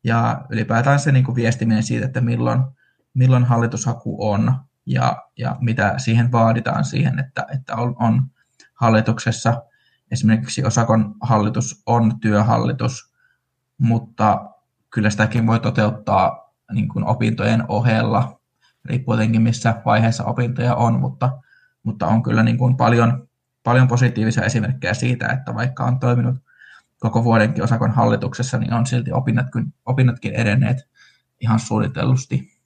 Ja 0.04 0.42
ylipäätään 0.50 1.00
se 1.00 1.12
niin 1.12 1.26
kuin 1.26 1.36
viestiminen 1.36 1.84
siitä, 1.84 2.06
että 2.06 2.22
milloin, 2.22 2.64
milloin 3.14 3.46
hallitushaku 3.46 4.30
on 4.30 4.54
ja, 4.86 5.24
ja 5.38 5.56
mitä 5.60 5.94
siihen 5.98 6.32
vaaditaan 6.32 6.86
siihen, 6.86 7.20
että, 7.20 7.46
että 7.54 7.76
on, 7.76 7.96
on 8.00 8.32
hallituksessa. 8.74 9.64
Esimerkiksi 10.12 10.66
Osakon 10.66 11.16
hallitus 11.22 11.84
on 11.86 12.20
työhallitus, 12.20 13.14
mutta 13.78 14.50
kyllä 14.90 15.10
sitäkin 15.10 15.48
voi 15.48 15.60
toteuttaa 15.60 16.54
niin 16.72 16.88
kuin 16.88 17.06
opintojen 17.06 17.64
ohella, 17.68 18.40
riippuu 18.86 19.14
jotenkin 19.14 19.42
missä 19.42 19.82
vaiheessa 19.86 20.24
opintoja 20.24 20.76
on, 20.76 21.00
mutta, 21.00 21.40
mutta 21.84 22.08
on 22.08 22.24
kyllä 22.24 22.44
niin 22.44 22.58
kuin 22.58 22.78
paljon, 22.78 23.28
paljon 23.64 23.88
positiivisia 23.88 24.44
esimerkkejä 24.44 24.94
siitä, 24.94 25.28
että 25.28 25.56
vaikka 25.56 25.86
on 25.86 26.00
toiminut 26.00 26.36
koko 27.00 27.24
vuodenkin 27.24 27.64
osakon 27.64 27.92
hallituksessa, 27.92 28.58
niin 28.58 28.74
on 28.74 28.86
silti 28.86 29.12
opinnotkin, 29.12 29.74
opinnotkin 29.86 30.34
edenneet 30.34 30.78
ihan 31.42 31.60
suunnitellusti. 31.60 32.60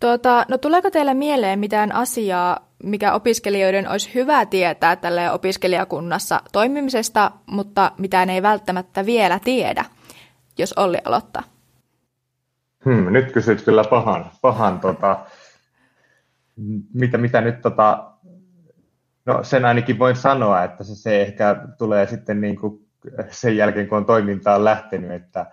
Tuota, 0.00 0.46
no 0.48 0.58
tuleeko 0.58 0.90
teille 0.90 1.14
mieleen 1.14 1.58
mitään 1.58 1.92
asiaa, 1.92 2.67
mikä 2.82 3.12
opiskelijoiden 3.12 3.88
olisi 3.88 4.14
hyvä 4.14 4.46
tietää 4.46 4.96
tälle 4.96 5.30
opiskelijakunnassa 5.30 6.40
toimimisesta, 6.52 7.30
mutta 7.46 7.92
mitä 7.98 8.26
ne 8.26 8.34
ei 8.34 8.42
välttämättä 8.42 9.06
vielä 9.06 9.38
tiedä, 9.44 9.84
jos 10.58 10.72
Olli 10.72 10.98
aloittaa? 11.04 11.42
Hmm, 12.84 13.12
nyt 13.12 13.32
kysyt 13.32 13.62
kyllä 13.62 13.84
pahan, 13.84 14.30
pahan 14.42 14.80
tota, 14.80 15.18
mitä, 16.94 17.18
mitä 17.18 17.40
nyt 17.40 17.60
tota, 17.60 18.12
no 19.26 19.44
sen 19.44 19.64
ainakin 19.64 19.98
voin 19.98 20.16
sanoa, 20.16 20.64
että 20.64 20.84
se, 20.84 20.94
se 20.94 21.22
ehkä 21.22 21.56
tulee 21.78 22.06
sitten 22.06 22.40
niin 22.40 22.56
kuin 22.56 22.88
sen 23.30 23.56
jälkeen, 23.56 23.88
kun 23.88 23.98
on 23.98 24.06
toimintaan 24.06 24.64
lähtenyt, 24.64 25.12
että 25.12 25.46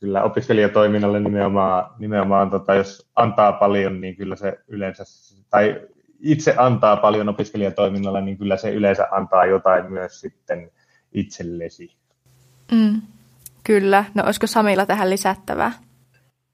kyllä 0.00 0.22
opiskelijatoiminnalle 0.22 1.20
nimenomaan, 1.20 1.90
nimenomaan 1.98 2.50
tota, 2.50 2.74
jos 2.74 3.10
antaa 3.16 3.52
paljon, 3.52 4.00
niin 4.00 4.16
kyllä 4.16 4.36
se 4.36 4.58
yleensä, 4.68 5.04
tai 5.50 5.80
itse 6.20 6.54
antaa 6.58 6.96
paljon 6.96 7.28
opiskelijatoiminnalle, 7.28 8.20
niin 8.20 8.38
kyllä 8.38 8.56
se 8.56 8.70
yleensä 8.70 9.08
antaa 9.10 9.44
jotain 9.44 9.92
myös 9.92 10.20
sitten 10.20 10.70
itsellesi. 11.12 11.96
Mm, 12.72 13.02
kyllä. 13.64 14.04
No 14.14 14.22
olisiko 14.24 14.46
Samilla 14.46 14.86
tähän 14.86 15.10
lisättävää? 15.10 15.72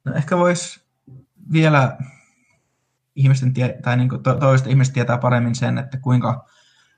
No 0.05 0.12
ehkä 0.14 0.38
voisi 0.38 0.81
vielä 1.52 1.97
ihmisten 3.17 3.55
tie- 3.55 3.79
tai 3.83 3.97
niin 3.97 4.09
kuin 4.09 4.23
to- 4.23 4.35
toiset 4.35 4.67
ihmiset 4.67 4.95
tietää 4.95 5.19
paremmin 5.19 5.55
sen, 5.55 5.79
että 5.79 5.99
kuinka 5.99 6.47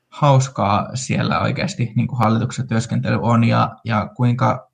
hauskaa 0.09 0.95
siellä 0.95 1.39
oikeasti 1.39 1.93
niin 1.95 2.07
kuin 2.07 2.19
hallituksessa 2.19 2.67
työskentely 2.67 3.19
on 3.21 3.43
ja, 3.43 3.75
ja 3.85 4.09
kuinka 4.15 4.71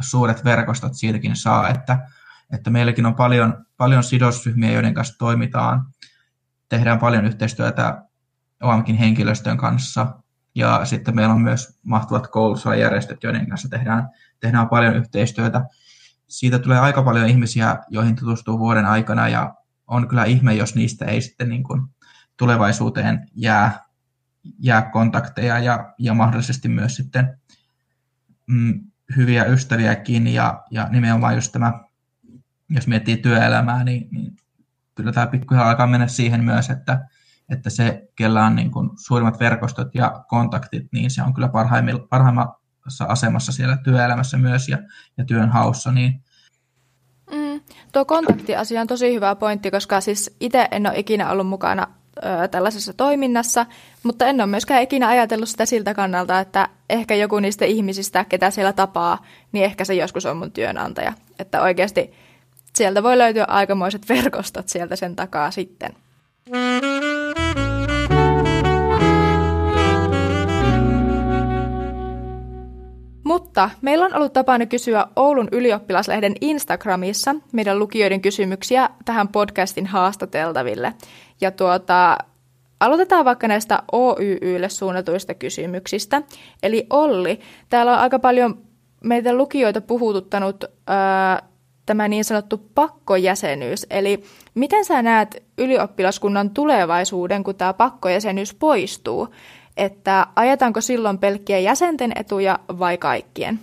suuret 0.00 0.44
verkostot 0.44 0.94
siitäkin 0.94 1.36
saa, 1.36 1.68
että, 1.68 1.98
että 2.52 2.70
meilläkin 2.70 3.06
on 3.06 3.14
paljon, 3.14 3.66
paljon 3.76 4.04
sidosryhmiä, 4.04 4.72
joiden 4.72 4.94
kanssa 4.94 5.18
toimitaan, 5.18 5.86
tehdään 6.68 6.98
paljon 6.98 7.24
yhteistyötä 7.24 8.02
OMKin 8.62 8.96
henkilöstön 8.96 9.56
kanssa 9.56 10.22
ja 10.54 10.84
sitten 10.84 11.14
meillä 11.14 11.34
on 11.34 11.40
myös 11.40 11.78
mahtuvat 11.82 12.26
koulutusajärjestöt, 12.26 13.22
joiden 13.22 13.48
kanssa 13.48 13.68
tehdään, 13.68 14.08
tehdään 14.40 14.68
paljon 14.68 14.96
yhteistyötä. 14.96 15.64
Siitä 16.28 16.58
tulee 16.58 16.78
aika 16.78 17.02
paljon 17.02 17.28
ihmisiä, 17.28 17.76
joihin 17.88 18.16
tutustuu 18.16 18.58
vuoden 18.58 18.86
aikana 18.86 19.28
ja, 19.28 19.54
on 19.86 20.08
kyllä 20.08 20.24
ihme, 20.24 20.54
jos 20.54 20.74
niistä 20.74 21.04
ei 21.04 21.20
sitten 21.20 21.48
niin 21.48 21.62
kuin 21.62 21.82
tulevaisuuteen 22.36 23.28
jää, 23.34 23.84
jää 24.58 24.82
kontakteja 24.82 25.58
ja, 25.58 25.94
ja 25.98 26.14
mahdollisesti 26.14 26.68
myös 26.68 26.96
sitten 26.96 27.40
mm, 28.46 28.80
hyviä 29.16 29.44
ystäviäkin 29.44 30.26
ja, 30.26 30.62
ja 30.70 30.88
nimenomaan 30.90 31.34
just 31.34 31.52
tämä, 31.52 31.80
jos 32.68 32.86
miettii 32.86 33.16
työelämää, 33.16 33.84
niin, 33.84 34.08
niin 34.10 34.36
kyllä 34.96 35.12
tämä 35.12 35.26
pikkuhiljaa 35.26 35.68
alkaa 35.68 35.86
mennä 35.86 36.06
siihen 36.06 36.44
myös, 36.44 36.70
että, 36.70 37.06
että 37.48 37.70
se, 37.70 38.08
kellä 38.16 38.46
on 38.46 38.56
niin 38.56 38.70
kuin 38.70 38.90
suurimmat 38.96 39.40
verkostot 39.40 39.94
ja 39.94 40.24
kontaktit, 40.28 40.86
niin 40.92 41.10
se 41.10 41.22
on 41.22 41.34
kyllä 41.34 41.50
parhaimmassa 42.10 43.04
asemassa 43.08 43.52
siellä 43.52 43.76
työelämässä 43.76 44.36
myös 44.38 44.68
ja, 44.68 44.78
ja 45.18 45.24
työn 45.24 45.50
haussa, 45.50 45.92
niin 45.92 46.22
mm, 47.32 47.60
Tuo 47.92 48.04
kontaktiasia 48.04 48.80
on 48.80 48.86
tosi 48.86 49.14
hyvä 49.14 49.34
pointti, 49.34 49.70
koska 49.70 50.00
siis 50.00 50.36
itse 50.40 50.68
en 50.70 50.86
ole 50.86 50.98
ikinä 50.98 51.30
ollut 51.30 51.46
mukana 51.46 51.86
ö, 52.16 52.48
tällaisessa 52.48 52.92
toiminnassa, 52.92 53.66
mutta 54.02 54.26
en 54.26 54.40
ole 54.40 54.46
myöskään 54.46 54.82
ikinä 54.82 55.08
ajatellut 55.08 55.48
sitä 55.48 55.66
siltä 55.66 55.94
kannalta, 55.94 56.40
että 56.40 56.68
ehkä 56.90 57.14
joku 57.14 57.40
niistä 57.40 57.64
ihmisistä, 57.64 58.24
ketä 58.24 58.50
siellä 58.50 58.72
tapaa, 58.72 59.24
niin 59.52 59.64
ehkä 59.64 59.84
se 59.84 59.94
joskus 59.94 60.26
on 60.26 60.36
mun 60.36 60.52
työnantaja. 60.52 61.12
Että 61.38 61.62
oikeasti 61.62 62.12
sieltä 62.76 63.02
voi 63.02 63.18
löytyä 63.18 63.44
aikamoiset 63.48 64.08
verkostot 64.08 64.68
sieltä 64.68 64.96
sen 64.96 65.16
takaa 65.16 65.50
sitten. 65.50 65.92
Mutta 73.24 73.70
meillä 73.82 74.04
on 74.04 74.14
ollut 74.14 74.32
tapana 74.32 74.66
kysyä 74.66 75.06
Oulun 75.16 75.48
ylioppilaslehden 75.52 76.34
Instagramissa 76.40 77.34
meidän 77.52 77.78
lukijoiden 77.78 78.20
kysymyksiä 78.20 78.90
tähän 79.04 79.28
podcastin 79.28 79.86
haastateltaville. 79.86 80.94
Ja 81.40 81.50
tuota, 81.50 82.18
aloitetaan 82.80 83.24
vaikka 83.24 83.48
näistä 83.48 83.82
OYYlle 83.92 84.68
suunnatuista 84.68 85.34
kysymyksistä. 85.34 86.22
Eli 86.62 86.86
Olli, 86.90 87.40
täällä 87.68 87.92
on 87.92 87.98
aika 87.98 88.18
paljon 88.18 88.58
meitä 89.04 89.34
lukijoita 89.34 89.80
puhututtanut 89.80 90.64
ää, 90.86 91.42
tämä 91.86 92.08
niin 92.08 92.24
sanottu 92.24 92.70
pakkojäsenyys. 92.74 93.86
Eli 93.90 94.22
miten 94.54 94.84
sä 94.84 95.02
näet 95.02 95.42
ylioppilaskunnan 95.58 96.50
tulevaisuuden, 96.50 97.44
kun 97.44 97.54
tämä 97.54 97.72
pakkojäsenyys 97.72 98.54
poistuu? 98.54 99.28
Että 99.76 100.26
ajetaanko 100.36 100.80
silloin 100.80 101.18
pelkkiä 101.18 101.58
jäsenten 101.58 102.12
etuja 102.14 102.58
vai 102.78 102.98
kaikkien? 102.98 103.60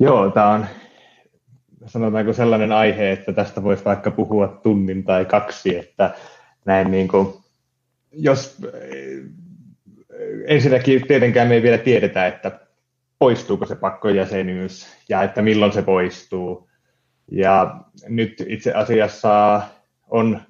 Joo, 0.00 0.30
tämä 0.30 0.50
on 0.50 0.66
sanotaanko 1.86 2.32
sellainen 2.32 2.72
aihe, 2.72 3.12
että 3.12 3.32
tästä 3.32 3.62
voisi 3.62 3.84
vaikka 3.84 4.10
puhua 4.10 4.48
tunnin 4.48 5.04
tai 5.04 5.24
kaksi, 5.24 5.76
että 5.76 6.14
näin 6.64 6.90
niin 6.90 7.08
kuin, 7.08 7.34
jos 8.12 8.58
ensinnäkin 10.46 11.06
tietenkään 11.06 11.48
me 11.48 11.54
ei 11.54 11.62
vielä 11.62 11.78
tiedetä, 11.78 12.26
että 12.26 12.60
poistuuko 13.18 13.66
se 13.66 13.76
pakkojäsenyys 13.76 14.86
ja 15.08 15.22
että 15.22 15.42
milloin 15.42 15.72
se 15.72 15.82
poistuu. 15.82 16.67
Ja 17.30 17.80
nyt 18.08 18.44
itse 18.46 18.72
asiassa 18.72 19.62
on 20.10 20.40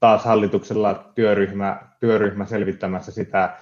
taas 0.00 0.24
hallituksella 0.24 1.12
työryhmä, 1.14 1.80
työryhmä 2.00 2.46
selvittämässä 2.46 3.12
sitä, 3.12 3.56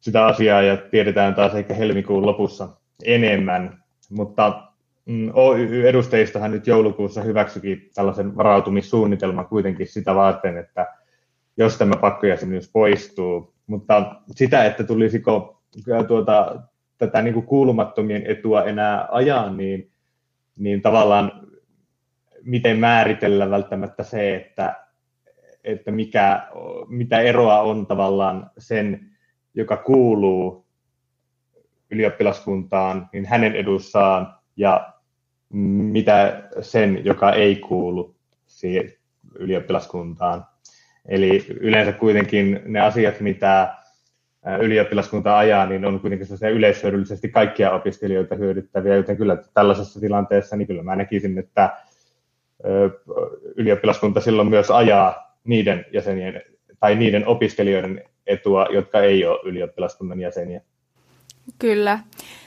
sitä 0.00 0.26
asiaa 0.26 0.62
ja 0.62 0.76
tiedetään 0.76 1.34
taas 1.34 1.54
ehkä 1.54 1.74
helmikuun 1.74 2.26
lopussa 2.26 2.68
enemmän. 3.04 3.82
Mutta 4.10 4.62
mm, 5.06 5.30
OY-edustajistahan 5.34 6.50
nyt 6.50 6.66
joulukuussa 6.66 7.22
hyväksyikin 7.22 7.90
tällaisen 7.94 8.36
varautumissuunnitelman 8.36 9.46
kuitenkin 9.46 9.86
sitä 9.86 10.14
varten, 10.14 10.56
että 10.56 10.86
jos 11.56 11.78
tämä 11.78 11.96
pakkojäsenyys 11.96 12.70
poistuu. 12.72 13.54
Mutta 13.66 14.14
sitä, 14.30 14.64
että 14.64 14.84
tulisiko 14.84 15.62
tuota, 16.08 16.62
tätä 16.98 17.22
niin 17.22 17.34
kuin 17.34 17.46
kuulumattomien 17.46 18.26
etua 18.26 18.64
enää 18.64 19.08
ajaa, 19.10 19.50
niin, 19.50 19.90
niin 20.56 20.82
tavallaan 20.82 21.32
miten 22.44 22.78
määritellä 22.78 23.50
välttämättä 23.50 24.02
se, 24.02 24.34
että, 24.34 24.74
että 25.64 25.90
mikä, 25.90 26.48
mitä 26.88 27.20
eroa 27.20 27.60
on 27.60 27.86
tavallaan 27.86 28.50
sen, 28.58 29.10
joka 29.54 29.76
kuuluu 29.76 30.66
ylioppilaskuntaan, 31.90 33.08
niin 33.12 33.26
hänen 33.26 33.56
edussaan 33.56 34.34
ja 34.56 34.92
mitä 35.52 36.42
sen, 36.60 37.04
joka 37.04 37.32
ei 37.32 37.56
kuulu 37.56 38.16
siihen 38.46 38.92
ylioppilaskuntaan. 39.38 40.46
Eli 41.08 41.46
yleensä 41.60 41.92
kuitenkin 41.92 42.60
ne 42.66 42.80
asiat, 42.80 43.20
mitä 43.20 43.74
ylioppilaskunta 44.60 45.38
ajaa, 45.38 45.66
niin 45.66 45.84
on 45.84 46.00
kuitenkin 46.00 46.26
yleishyödyllisesti 46.52 47.28
kaikkia 47.28 47.70
opiskelijoita 47.70 48.34
hyödyttäviä, 48.34 48.96
joten 48.96 49.16
kyllä 49.16 49.36
tällaisessa 49.54 50.00
tilanteessa 50.00 50.56
niin 50.56 50.66
kyllä 50.66 50.82
mä 50.82 50.96
näkisin, 50.96 51.38
että 51.38 51.76
ylioppilaskunta 53.56 54.20
silloin 54.20 54.48
myös 54.48 54.70
ajaa 54.70 55.36
niiden 55.44 55.84
jäsenien 55.92 56.42
tai 56.80 56.94
niiden 56.94 57.26
opiskelijoiden 57.26 58.04
etua, 58.26 58.66
jotka 58.70 59.00
ei 59.00 59.26
ole 59.26 59.40
ylioppilaskunnan 59.44 60.20
jäseniä. 60.20 60.60
Kyllä. 61.58 61.98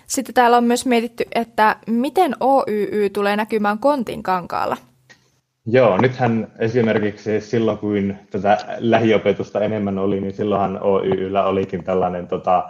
Sitten 0.07 0.35
täällä 0.35 0.57
on 0.57 0.63
myös 0.63 0.85
mietitty, 0.85 1.25
että 1.35 1.75
miten 1.87 2.35
OYY 2.39 3.09
tulee 3.09 3.35
näkymään 3.35 3.79
Kontin 3.79 4.23
kankaalla? 4.23 4.77
Joo, 5.65 5.97
nythän 5.97 6.47
esimerkiksi 6.59 7.41
silloin, 7.41 7.77
kun 7.77 8.15
tätä 8.31 8.57
lähiopetusta 8.77 9.59
enemmän 9.59 9.97
oli, 9.97 10.21
niin 10.21 10.33
silloinhan 10.33 10.79
OYYllä 10.81 11.45
olikin 11.45 11.83
tällainen 11.83 12.27
tota, 12.27 12.69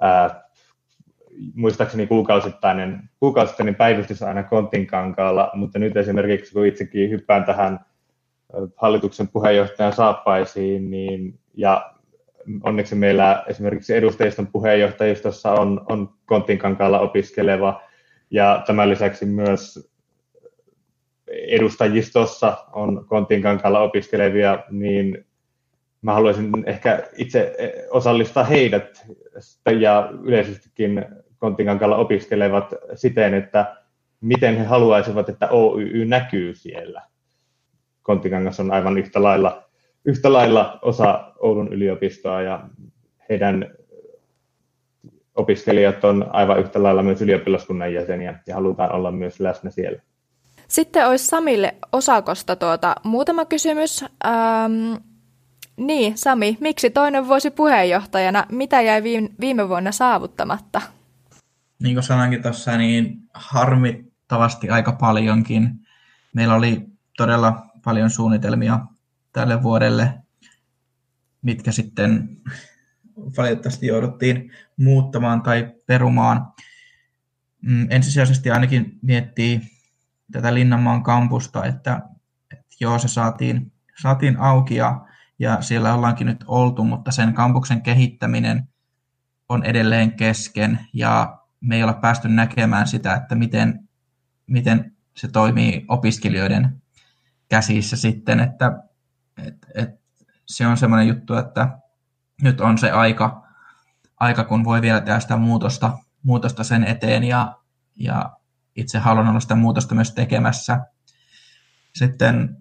ää, 0.00 0.47
muistaakseni 1.54 2.06
kuukausittainen, 2.06 3.10
kuukausittainen 3.20 3.74
päivystys 3.74 4.22
aina 4.22 4.42
Kontinkankaalla, 4.42 5.50
mutta 5.54 5.78
nyt 5.78 5.96
esimerkiksi 5.96 6.52
kun 6.52 6.66
itsekin 6.66 7.10
hyppään 7.10 7.44
tähän 7.44 7.80
hallituksen 8.76 9.28
puheenjohtajan 9.28 9.92
saappaisiin, 9.92 10.90
niin, 10.90 11.38
ja 11.54 11.94
onneksi 12.62 12.94
meillä 12.94 13.44
esimerkiksi 13.48 13.94
edustajiston 13.94 14.46
puheenjohtajistossa 14.46 15.52
on, 15.52 15.86
on 15.88 16.14
Kontinkankaalla 16.26 17.00
opiskeleva, 17.00 17.82
ja 18.30 18.62
tämän 18.66 18.90
lisäksi 18.90 19.26
myös 19.26 19.90
edustajistossa 21.30 22.56
on 22.72 23.06
Kontinkankaalla 23.08 23.80
opiskelevia, 23.80 24.58
niin 24.70 25.26
mä 26.02 26.14
haluaisin 26.14 26.50
ehkä 26.66 27.08
itse 27.16 27.56
osallistaa 27.90 28.44
heidät 28.44 29.06
ja 29.80 30.08
yleisestikin 30.22 31.06
Kontinkankalla 31.38 31.96
opiskelevat 31.96 32.74
siten, 32.94 33.34
että 33.34 33.76
miten 34.20 34.56
he 34.56 34.64
haluaisivat, 34.64 35.28
että 35.28 35.48
OYY 35.48 36.04
näkyy 36.04 36.54
siellä. 36.54 37.02
Kontinkangas 38.02 38.60
on 38.60 38.70
aivan 38.70 38.98
yhtä 38.98 39.22
lailla, 39.22 39.64
yhtä 40.04 40.32
lailla 40.32 40.78
osa 40.82 41.32
Oulun 41.38 41.72
yliopistoa 41.72 42.42
ja 42.42 42.68
heidän 43.28 43.70
opiskelijat 45.34 46.04
on 46.04 46.26
aivan 46.30 46.60
yhtä 46.60 46.82
lailla 46.82 47.02
myös 47.02 47.22
ylioppilaskunnan 47.22 47.94
jäseniä 47.94 48.38
ja 48.46 48.54
halutaan 48.54 48.92
olla 48.92 49.12
myös 49.12 49.40
läsnä 49.40 49.70
siellä. 49.70 50.02
Sitten 50.68 51.08
olisi 51.08 51.26
Samille 51.26 51.74
Osakosta 51.92 52.56
tuota, 52.56 52.94
muutama 53.04 53.44
kysymys. 53.44 54.04
Ähm, 54.26 54.94
niin, 55.76 56.18
Sami, 56.18 56.56
miksi 56.60 56.90
toinen 56.90 57.28
vuosi 57.28 57.50
puheenjohtajana? 57.50 58.46
Mitä 58.52 58.80
jäi 58.80 59.02
viime 59.40 59.68
vuonna 59.68 59.92
saavuttamatta? 59.92 60.80
Niin 61.82 61.94
kuin 61.94 62.04
sanoinkin 62.04 62.42
tuossa, 62.42 62.76
niin 62.76 63.28
harmittavasti 63.34 64.70
aika 64.70 64.92
paljonkin. 64.92 65.86
Meillä 66.34 66.54
oli 66.54 66.86
todella 67.16 67.66
paljon 67.84 68.10
suunnitelmia 68.10 68.80
tälle 69.32 69.62
vuodelle, 69.62 70.14
mitkä 71.42 71.72
sitten 71.72 72.28
valitettavasti 73.36 73.86
jouduttiin 73.86 74.52
muuttamaan 74.76 75.42
tai 75.42 75.74
perumaan. 75.86 76.52
Mm, 77.62 77.86
ensisijaisesti 77.90 78.50
ainakin 78.50 78.98
miettii 79.02 79.60
tätä 80.32 80.54
Linnanmaan 80.54 81.02
kampusta, 81.02 81.64
että, 81.64 82.02
että 82.52 82.76
joo, 82.80 82.98
se 82.98 83.08
saatiin, 83.08 83.72
saatiin 84.02 84.36
auki 84.36 84.74
ja, 84.74 85.06
ja 85.38 85.62
siellä 85.62 85.94
ollaankin 85.94 86.26
nyt 86.26 86.44
oltu, 86.46 86.84
mutta 86.84 87.10
sen 87.10 87.34
kampuksen 87.34 87.82
kehittäminen 87.82 88.68
on 89.48 89.64
edelleen 89.64 90.12
kesken 90.12 90.78
ja 90.92 91.37
me 91.60 91.76
ei 91.76 91.82
olla 91.82 91.94
päästy 91.94 92.28
näkemään 92.28 92.86
sitä, 92.86 93.14
että 93.14 93.34
miten, 93.34 93.88
miten 94.46 94.96
se 95.16 95.28
toimii 95.28 95.84
opiskelijoiden 95.88 96.82
käsissä 97.48 97.96
sitten, 97.96 98.40
että 98.40 98.82
et, 99.46 99.66
et, 99.74 100.00
se 100.46 100.66
on 100.66 100.76
semmoinen 100.76 101.08
juttu, 101.08 101.34
että 101.34 101.78
nyt 102.42 102.60
on 102.60 102.78
se 102.78 102.90
aika, 102.90 103.46
aika 104.20 104.44
kun 104.44 104.64
voi 104.64 104.82
vielä 104.82 105.00
tehdä 105.00 105.20
sitä 105.20 105.36
muutosta, 105.36 105.98
muutosta 106.22 106.64
sen 106.64 106.84
eteen 106.84 107.24
ja, 107.24 107.56
ja 107.96 108.36
itse 108.76 108.98
haluan 108.98 109.28
olla 109.28 109.40
sitä 109.40 109.54
muutosta 109.54 109.94
myös 109.94 110.14
tekemässä. 110.14 110.80
Sitten 111.94 112.56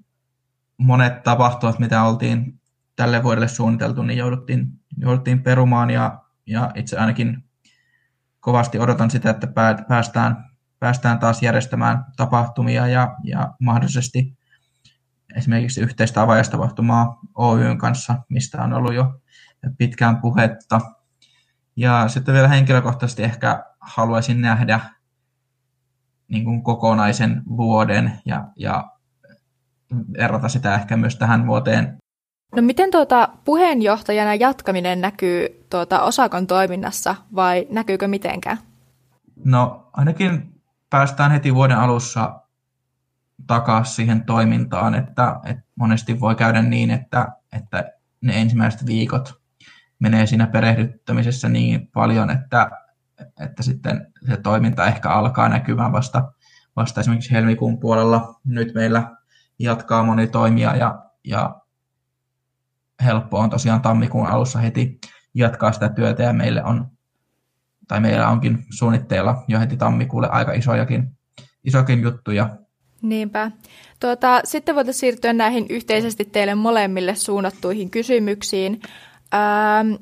monet 0.77 1.23
tapahtumat, 1.23 1.79
mitä 1.79 2.03
oltiin 2.03 2.61
tälle 2.95 3.23
vuodelle 3.23 3.47
suunniteltu, 3.47 4.03
niin 4.03 4.17
jouduttiin, 4.17 4.67
jouduttiin 4.97 5.43
perumaan 5.43 5.89
ja, 5.89 6.21
ja 6.45 6.71
itse 6.75 6.97
ainakin 6.97 7.46
kovasti 8.47 8.79
odotan 8.79 9.11
sitä, 9.11 9.29
että 9.29 9.47
päästään, 9.87 10.45
päästään 10.79 11.19
taas 11.19 11.41
järjestämään 11.43 12.05
tapahtumia 12.17 12.87
ja, 12.87 13.15
ja 13.23 13.53
mahdollisesti 13.59 14.37
esimerkiksi 15.35 15.81
yhteistä 15.81 16.21
avaajastapahtumaa 16.21 17.19
Oyn 17.35 17.77
kanssa, 17.77 18.15
mistä 18.29 18.63
on 18.63 18.73
ollut 18.73 18.93
jo 18.93 19.21
pitkään 19.77 20.17
puhetta. 20.17 20.81
Ja 21.75 22.07
sitten 22.07 22.33
vielä 22.33 22.47
henkilökohtaisesti 22.47 23.23
ehkä 23.23 23.63
haluaisin 23.79 24.41
nähdä 24.41 24.79
niin 26.27 26.43
kuin 26.43 26.63
kokonaisen 26.63 27.43
vuoden 27.57 28.19
ja, 28.25 28.47
ja 28.55 28.91
erota 30.17 30.49
sitä 30.49 30.75
ehkä 30.75 30.97
myös 30.97 31.15
tähän 31.15 31.47
vuoteen. 31.47 31.96
No 32.55 32.61
miten 32.61 32.91
tuota 32.91 33.29
puheenjohtajana 33.45 34.35
jatkaminen 34.35 35.01
näkyy 35.01 35.65
tuota 35.69 36.01
Osakon 36.01 36.47
toiminnassa 36.47 37.15
vai 37.35 37.67
näkyykö 37.69 38.07
mitenkään? 38.07 38.57
No 39.45 39.89
ainakin 39.93 40.61
päästään 40.89 41.31
heti 41.31 41.55
vuoden 41.55 41.77
alussa 41.77 42.41
takaisin 43.47 43.95
siihen 43.95 44.25
toimintaan, 44.25 44.95
että, 44.95 45.39
että 45.45 45.63
monesti 45.75 46.19
voi 46.19 46.35
käydä 46.35 46.61
niin, 46.61 46.91
että, 46.91 47.27
että 47.53 47.91
ne 48.21 48.41
ensimmäiset 48.41 48.85
viikot 48.85 49.41
menee 49.99 50.25
siinä 50.25 50.47
perehdyttämisessä 50.47 51.49
niin 51.49 51.87
paljon, 51.87 52.29
että, 52.29 52.71
että 53.39 53.63
sitten 53.63 54.13
se 54.27 54.37
toiminta 54.37 54.85
ehkä 54.85 55.09
alkaa 55.09 55.49
näkymään 55.49 55.91
vasta, 55.91 56.31
vasta 56.75 57.01
esimerkiksi 57.01 57.31
helmikuun 57.31 57.79
puolella. 57.79 58.39
Nyt 58.45 58.73
meillä 58.73 59.15
jatkaa 59.59 60.03
moni 60.03 60.27
toimija 60.27 60.75
ja, 60.75 61.05
ja 61.23 61.61
helppo 63.05 63.39
on 63.39 63.49
tosiaan 63.49 63.81
tammikuun 63.81 64.27
alussa 64.27 64.59
heti 64.59 64.99
jatkaa 65.33 65.71
sitä 65.71 65.89
työtä 65.89 66.23
ja 66.23 66.33
meille 66.33 66.63
on, 66.63 66.85
tai 67.87 67.99
meillä 67.99 68.29
onkin 68.29 68.65
suunnitteilla 68.77 69.43
jo 69.47 69.59
heti 69.59 69.77
tammikuulle 69.77 70.29
aika 70.29 70.51
isojakin, 70.51 71.17
isokin 71.63 72.01
juttuja. 72.01 72.49
Niinpä. 73.01 73.51
Tuota, 73.99 74.41
sitten 74.43 74.75
voitaisiin 74.75 74.99
siirtyä 74.99 75.33
näihin 75.33 75.65
yhteisesti 75.69 76.25
teille 76.25 76.55
molemmille 76.55 77.15
suunnattuihin 77.15 77.89
kysymyksiin. 77.89 78.81
Ähm, 79.33 79.93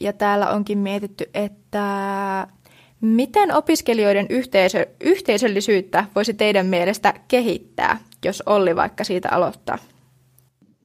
ja 0.00 0.12
täällä 0.12 0.50
onkin 0.50 0.78
mietitty, 0.78 1.30
että 1.34 2.46
miten 3.00 3.54
opiskelijoiden 3.54 4.26
yhteisö, 4.30 4.86
yhteisöllisyyttä 5.00 6.04
voisi 6.14 6.34
teidän 6.34 6.66
mielestä 6.66 7.14
kehittää, 7.28 7.98
jos 8.24 8.42
Olli 8.46 8.76
vaikka 8.76 9.04
siitä 9.04 9.28
aloittaa? 9.32 9.78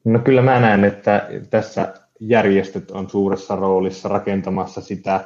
No 0.06 0.20
kyllä 0.20 0.42
mä 0.42 0.60
näen, 0.60 0.84
että 0.84 1.30
tässä 1.50 1.94
järjestöt 2.20 2.92
on 2.92 3.10
suuressa 3.10 3.56
roolissa 3.56 4.10
rakentamassa 4.10 4.82
sitä, 4.82 5.26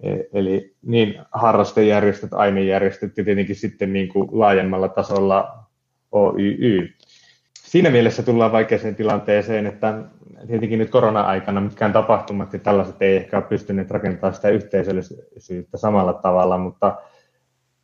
e, 0.00 0.16
eli 0.32 0.74
niin 0.82 1.14
harrastejärjestöt, 1.32 2.32
ainejärjestöt 2.32 3.18
ja 3.18 3.24
tietenkin 3.24 3.56
sitten 3.56 3.92
niin 3.92 4.08
kuin 4.08 4.28
laajemmalla 4.32 4.88
tasolla 4.88 5.58
OYY. 6.12 6.94
Siinä 7.54 7.90
mielessä 7.90 8.22
tullaan 8.22 8.52
vaikeaseen 8.52 8.94
tilanteeseen, 8.94 9.66
että 9.66 10.04
tietenkin 10.46 10.78
nyt 10.78 10.90
korona-aikana 10.90 11.60
mitkään 11.60 11.92
tapahtumat 11.92 12.52
ja 12.52 12.58
tällaiset 12.58 13.02
ei 13.02 13.16
ehkä 13.16 13.36
ole 13.36 13.44
pystyneet 13.44 13.90
rakentamaan 13.90 14.34
sitä 14.34 14.48
yhteisöllisyyttä 14.48 15.76
samalla 15.76 16.12
tavalla, 16.12 16.58
mutta, 16.58 16.96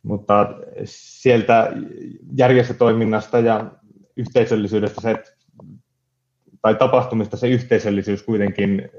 mutta 0.03 0.53
sieltä 0.83 1.71
järjestötoiminnasta 2.37 3.39
ja 3.39 3.65
yhteisöllisyydestä 4.17 5.01
se, 5.01 5.34
tai 6.65 6.75
tapahtumista 6.75 7.37
se 7.37 7.47
yhteisöllisyys 7.47 8.23
kuitenkin 8.23 8.81
äh, 8.81 8.89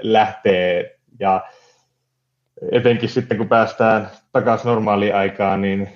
lähtee 0.00 0.98
ja 1.20 1.44
etenkin 2.72 3.08
sitten 3.08 3.38
kun 3.38 3.48
päästään 3.48 4.10
takaisin 4.32 4.68
normaaliin 4.68 5.14
aikaan, 5.14 5.62
niin 5.62 5.88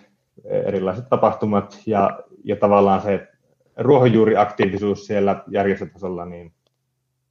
erilaiset 0.45 1.09
tapahtumat 1.09 1.81
ja, 1.87 2.21
ja 2.45 2.57
tavallaan 2.57 3.03
se 3.03 3.29
ruohonjuuriaktiivisuus 3.77 5.07
siellä 5.07 5.43
järjestötasolla, 5.49 6.25
niin 6.25 6.53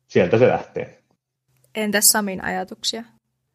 sieltä 0.08 0.38
se 0.38 0.48
lähtee. 0.48 1.00
Entäs 1.76 2.10
Samin 2.10 2.44
ajatuksia? 2.44 3.04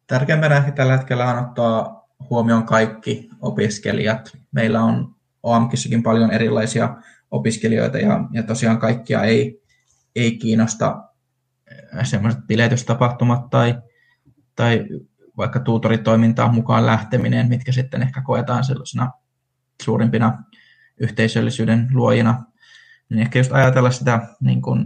Tärkeimpänä 0.07 0.71
tällä 0.75 0.97
hetkellä 0.97 1.25
on 1.25 1.45
ottaa 1.45 2.07
huomioon 2.29 2.63
kaikki 2.63 3.29
opiskelijat. 3.41 4.37
Meillä 4.51 4.81
on 4.81 5.15
OAMKissakin 5.43 6.03
paljon 6.03 6.31
erilaisia 6.31 6.95
opiskelijoita 7.31 7.97
ja, 7.97 8.19
ja 8.31 8.43
tosiaan 8.43 8.77
kaikkia 8.77 9.23
ei, 9.23 9.58
ei 10.19 10.37
kiinnosta 10.37 11.03
semmoiset 12.03 12.47
biletystapahtumat 12.47 13.49
tai, 13.49 13.81
tai 14.55 14.85
vaikka 15.37 15.59
tuutoritoimintaan 15.59 16.53
mukaan 16.53 16.85
lähteminen, 16.85 17.49
mitkä 17.49 17.71
sitten 17.71 18.01
ehkä 18.01 18.21
koetaan 18.21 18.63
sellaisena 18.63 19.11
suurimpina 19.83 20.43
yhteisöllisyyden 20.97 21.87
luojina, 21.93 22.43
niin 23.09 23.19
ehkä 23.19 23.39
just 23.39 23.51
ajatella 23.51 23.91
sitä 23.91 24.27
niin 24.39 24.61
kuin 24.61 24.85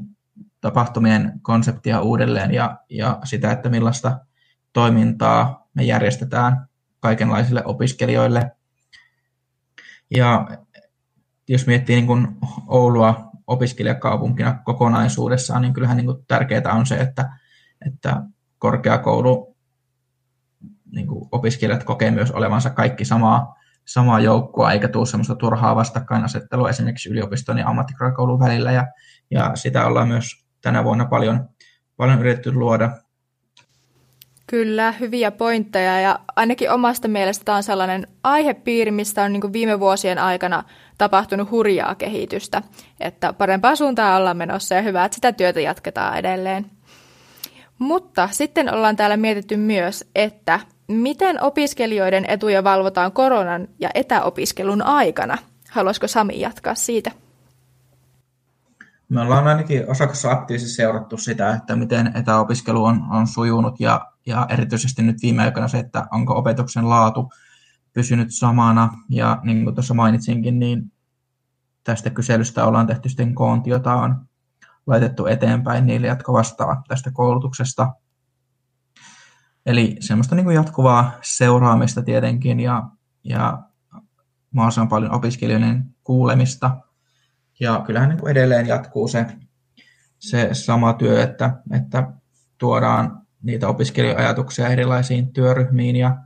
tapahtumien 0.62 1.39
konseptia 1.41 2.02
uudelleen 2.02 2.54
ja, 2.54 2.78
ja 2.89 3.19
sitä, 3.24 3.52
että 3.52 3.69
millaista 3.69 4.19
toimintaa 4.74 5.67
me 5.74 5.84
järjestetään 5.84 6.67
kaikenlaisille 7.00 7.65
opiskelijoille. 7.65 8.52
Ja 10.15 10.48
jos 11.48 11.67
miettii 11.67 11.96
niin 11.96 12.08
kuin 12.08 12.28
Oulua 12.67 13.33
opiskelijakaupunkina 13.48 14.60
kokonaisuudessaan, 14.66 15.62
niin 15.62 15.74
kyllähän 15.74 15.98
niin 15.98 16.06
kuin 16.06 16.26
tärkeää 16.28 16.74
on 16.74 16.86
se, 16.86 16.96
että, 16.96 17.30
että 17.88 18.22
korkeakoulu 18.58 19.58
niin 20.92 21.08
kuin 21.08 21.30
opiskelijat 21.32 21.84
kokee 21.84 22.12
myös 22.12 22.32
olevansa 22.32 22.70
kaikki 22.70 23.06
samaa 23.06 23.56
samaa 23.86 24.20
joukkoa, 24.20 24.72
eikä 24.72 24.88
tule 24.88 25.06
semmoista 25.06 25.36
turhaa 25.36 25.76
vastakkainasettelua 25.76 26.70
esimerkiksi 26.70 27.10
yliopiston 27.10 27.58
ja 27.58 27.68
ammattikorkeakoulun 27.68 28.40
välillä, 28.40 28.72
ja, 28.72 28.88
ja 29.32 29.52
sitä 29.56 29.86
ollaan 29.86 30.08
myös 30.08 30.46
tänä 30.62 30.84
vuonna 30.84 31.06
paljon, 31.06 31.50
paljon 31.98 32.20
yritetty 32.20 32.52
luoda. 32.52 32.98
Kyllä, 34.48 34.92
hyviä 34.92 35.32
pointteja 35.32 36.00
ja 36.00 36.20
ainakin 36.36 36.72
omasta 36.72 37.08
mielestä 37.08 37.46
tämä 37.46 37.56
on 37.56 37.64
sellainen 37.64 38.08
aihepiiri, 38.24 38.92
mistä 38.92 39.24
on 39.24 39.34
niin 39.34 39.54
viime 39.54 39.80
vuosien 39.80 40.20
aikana 40.20 40.64
tapahtunut 40.98 41.52
hurjaa 41.52 41.96
kehitystä, 41.96 42.62
että 43.00 43.34
parempaa 43.34 43.76
suuntaan 43.76 44.20
ollaan 44.20 44.38
menossa 44.38 44.76
ja 44.76 44.82
hyvä, 44.82 45.06
että 45.06 45.16
sitä 45.16 45.32
työtä 45.32 45.60
jatketaan 45.60 46.18
edelleen. 46.18 46.66
Mutta 47.80 48.30
sitten 48.32 48.74
ollaan 48.74 48.96
täällä 48.96 49.18
mietitty 49.18 49.58
myös, 49.58 50.06
että 50.16 50.60
Miten 50.88 51.44
opiskelijoiden 51.44 52.26
etuja 52.28 52.64
valvotaan 52.64 53.12
koronan 53.12 53.68
ja 53.80 53.90
etäopiskelun 53.94 54.82
aikana? 54.82 55.38
Haluaisiko 55.72 56.08
Sami 56.08 56.40
jatkaa 56.40 56.76
siitä? 56.76 57.12
Me 59.10 59.22
ollaan 59.22 59.48
ainakin 59.48 59.89
osakossa 59.89 60.32
aktiivisesti 60.32 60.76
seurattu 60.76 61.18
sitä, 61.18 61.54
että 61.54 61.76
miten 61.76 62.12
etäopiskelu 62.16 62.86
on, 62.86 63.04
on 63.12 63.28
sujunut 63.28 63.80
ja, 63.80 64.12
ja 64.26 64.46
erityisesti 64.50 65.02
nyt 65.02 65.18
viime 65.22 65.44
aikoina 65.44 65.68
se, 65.68 65.80
että 65.80 66.08
onko 66.12 66.38
opetuksen 66.38 66.89
laatu 66.89 67.30
pysynyt 67.94 68.28
samana. 68.32 68.89
Ja 69.10 69.39
niin 69.44 69.63
kuin 69.63 69.76
tuossa 69.76 69.94
mainitsinkin, 69.94 70.60
niin 70.60 70.92
tästä 71.84 72.10
kyselystä 72.10 72.66
ollaan 72.66 72.88
tehty 72.88 73.10
sitten 73.10 73.36
koonti, 73.36 73.70
jota 73.70 73.94
on 73.94 74.26
laitettu 74.88 75.26
eteenpäin 75.26 75.86
niille, 75.86 76.08
jotka 76.08 76.34
vastaa 76.34 76.84
tästä 76.88 77.12
koulutuksesta. 77.12 77.94
Eli 79.66 79.98
semmoista 80.00 80.36
niin 80.36 80.44
kuin 80.44 80.56
jatkuvaa 80.56 81.12
seuraamista 81.22 82.02
tietenkin 82.02 82.60
ja, 82.60 82.84
ja 83.24 83.63
mahdollisimman 84.52 84.89
paljon 84.89 85.12
opiskelijoiden 85.12 85.96
kuulemista. 86.04 86.78
Ja 87.63 87.84
kyllähän 87.86 88.10
niin 88.10 88.19
kuin 88.19 88.32
edelleen 88.32 88.67
jatkuu 88.67 89.08
se, 89.08 89.26
se 90.19 90.49
sama 90.52 90.93
työ, 90.93 91.23
että, 91.23 91.52
että 91.71 92.08
tuodaan 92.58 93.21
niitä 93.43 93.67
opiskelijajatuksia 93.67 94.67
erilaisiin 94.67 95.34
työryhmiin 95.34 95.95
ja, 95.95 96.17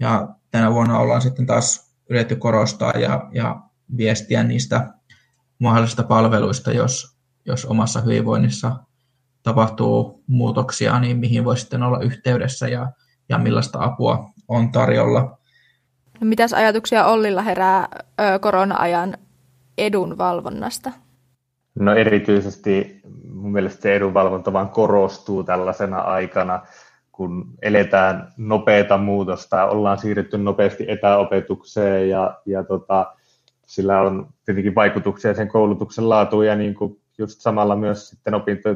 ja 0.00 0.28
tänä 0.50 0.72
vuonna 0.72 0.98
ollaan 0.98 1.22
sitten 1.22 1.46
taas 1.46 1.94
yritetty 2.10 2.36
korostaa 2.36 2.92
ja, 2.92 3.28
ja 3.32 3.60
viestiä 3.96 4.42
niistä 4.42 4.94
mahdollisista 5.58 6.02
palveluista, 6.02 6.72
jos, 6.72 7.16
jos 7.46 7.64
omassa 7.64 8.00
hyvinvoinnissa 8.00 8.76
tapahtuu 9.42 10.22
muutoksia, 10.26 11.00
niin 11.00 11.16
mihin 11.16 11.44
voi 11.44 11.56
sitten 11.56 11.82
olla 11.82 12.00
yhteydessä 12.00 12.68
ja, 12.68 12.92
ja 13.28 13.38
millaista 13.38 13.84
apua 13.84 14.30
on 14.48 14.72
tarjolla. 14.72 15.38
No, 16.20 16.26
mitäs 16.26 16.52
ajatuksia 16.52 17.04
Ollilla 17.04 17.42
herää 17.42 17.88
ö, 17.92 18.38
korona-ajan 18.38 19.16
edunvalvonnasta? 19.78 20.92
No 21.74 21.94
erityisesti 21.94 23.00
mun 23.32 23.52
mielestä 23.52 23.82
se 23.82 23.94
edunvalvonta 23.94 24.52
vaan 24.52 24.68
korostuu 24.68 25.44
tällaisena 25.44 25.98
aikana, 25.98 26.60
kun 27.12 27.44
eletään 27.62 28.28
nopeata 28.36 28.98
muutosta, 28.98 29.64
ollaan 29.64 29.98
siirrytty 29.98 30.38
nopeasti 30.38 30.84
etäopetukseen 30.88 32.08
ja, 32.08 32.38
ja 32.46 32.64
tota, 32.64 33.14
sillä 33.66 34.00
on 34.00 34.28
tietenkin 34.44 34.74
vaikutuksia 34.74 35.34
sen 35.34 35.48
koulutuksen 35.48 36.08
laatuun 36.08 36.46
ja 36.46 36.56
niin 36.56 36.74
kuin 36.74 37.00
just 37.18 37.40
samalla 37.40 37.76
myös 37.76 38.08
sitten 38.08 38.34
opinto, 38.34 38.68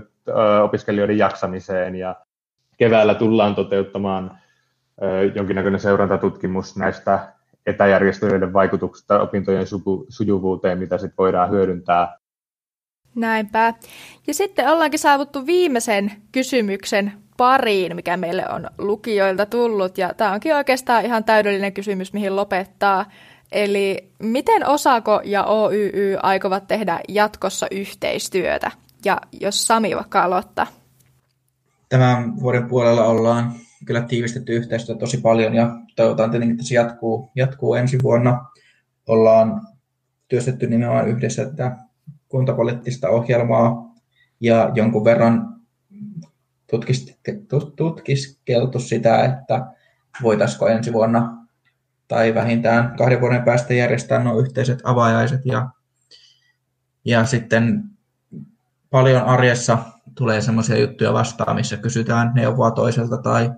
opiskelijoiden 0.63 1.19
jaksamiseen 1.19 1.95
ja 1.95 2.17
keväällä 2.77 3.15
tullaan 3.15 3.55
toteuttamaan 3.55 4.39
jonkinnäköinen 5.35 5.81
seurantatutkimus 5.81 6.77
näistä 6.77 7.34
etäjärjestelyiden 7.67 8.53
vaikutuksista 8.53 9.21
opintojen 9.21 9.67
sujuvuuteen, 10.09 10.79
mitä 10.79 10.99
sitten 10.99 11.19
voidaan 11.19 11.51
hyödyntää. 11.51 12.19
Näinpä. 13.15 13.75
Ja 14.27 14.35
sitten 14.35 14.69
ollaankin 14.69 14.99
saavuttu 14.99 15.47
viimeisen 15.47 16.13
kysymyksen 16.33 17.13
pariin, 17.37 17.97
mikä 17.97 18.17
meille 18.17 18.49
on 18.49 18.67
lukijoilta 18.79 19.47
tullut. 19.47 19.99
Ja 19.99 20.15
tämä 20.15 20.33
onkin 20.33 20.57
oikeastaan 20.57 21.05
ihan 21.05 21.25
täydellinen 21.25 21.73
kysymys, 21.73 22.13
mihin 22.13 22.37
lopettaa. 22.37 23.07
Eli 23.53 24.11
miten 24.19 24.67
Osako 24.67 25.21
ja 25.25 25.45
OYY 25.45 26.17
aikovat 26.23 26.67
tehdä 26.67 27.01
jatkossa 27.09 27.67
yhteistyötä? 27.71 28.71
Ja 29.05 29.21
jos 29.41 29.67
Sami 29.67 29.97
vaikka 29.97 30.23
aloittaa. 30.23 30.67
Tämän 31.89 32.41
vuoden 32.41 32.69
puolella 32.69 33.05
ollaan 33.05 33.53
kyllä 33.85 34.03
tiivistetty 34.03 34.53
yhteistyötä 34.53 34.99
tosi 34.99 35.19
paljon 35.19 35.55
ja 35.55 35.77
toivotaan 35.97 36.31
tietenkin, 36.31 36.55
että 36.55 36.69
se 36.69 36.75
jatkuu, 36.75 37.31
jatkuu 37.35 37.75
ensi 37.75 37.99
vuonna. 38.03 38.45
Ollaan 39.07 39.61
työstetty 40.29 40.67
nimenomaan 40.67 41.09
yhdessä 41.09 41.45
tätä 41.45 41.77
kuntapoliittista 42.29 43.09
ohjelmaa 43.09 43.95
ja 44.41 44.73
jonkun 44.75 45.05
verran 45.05 45.55
tutkiskeltu 47.77 48.79
sitä, 48.79 49.25
että 49.25 49.67
voitaisiko 50.23 50.69
ensi 50.69 50.93
vuonna 50.93 51.47
tai 52.09 52.35
vähintään 52.35 52.97
kahden 52.99 53.21
vuoden 53.21 53.43
päästä 53.43 53.75
järjestää 53.75 54.25
nuo 54.25 54.39
yhteiset 54.39 54.79
avajaiset 54.85 55.41
ja, 55.45 55.69
ja 57.05 57.25
sitten 57.25 57.85
paljon 58.91 59.23
arjessa 59.23 59.79
tulee 60.15 60.41
semmoisia 60.41 60.79
juttuja 60.79 61.13
vastaan, 61.13 61.57
missä 61.57 61.77
kysytään 61.77 62.33
neuvoa 62.35 62.71
toiselta 62.71 63.17
tai, 63.17 63.53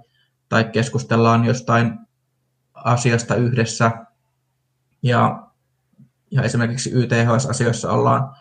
tai 0.49 0.65
keskustellaan 0.65 1.45
jostain 1.45 1.99
asiasta 2.75 3.35
yhdessä. 3.35 3.91
Ja, 5.03 5.47
ja 6.31 6.43
esimerkiksi 6.43 6.91
YTHS-asioissa 6.93 7.93
ollaan, 7.93 8.37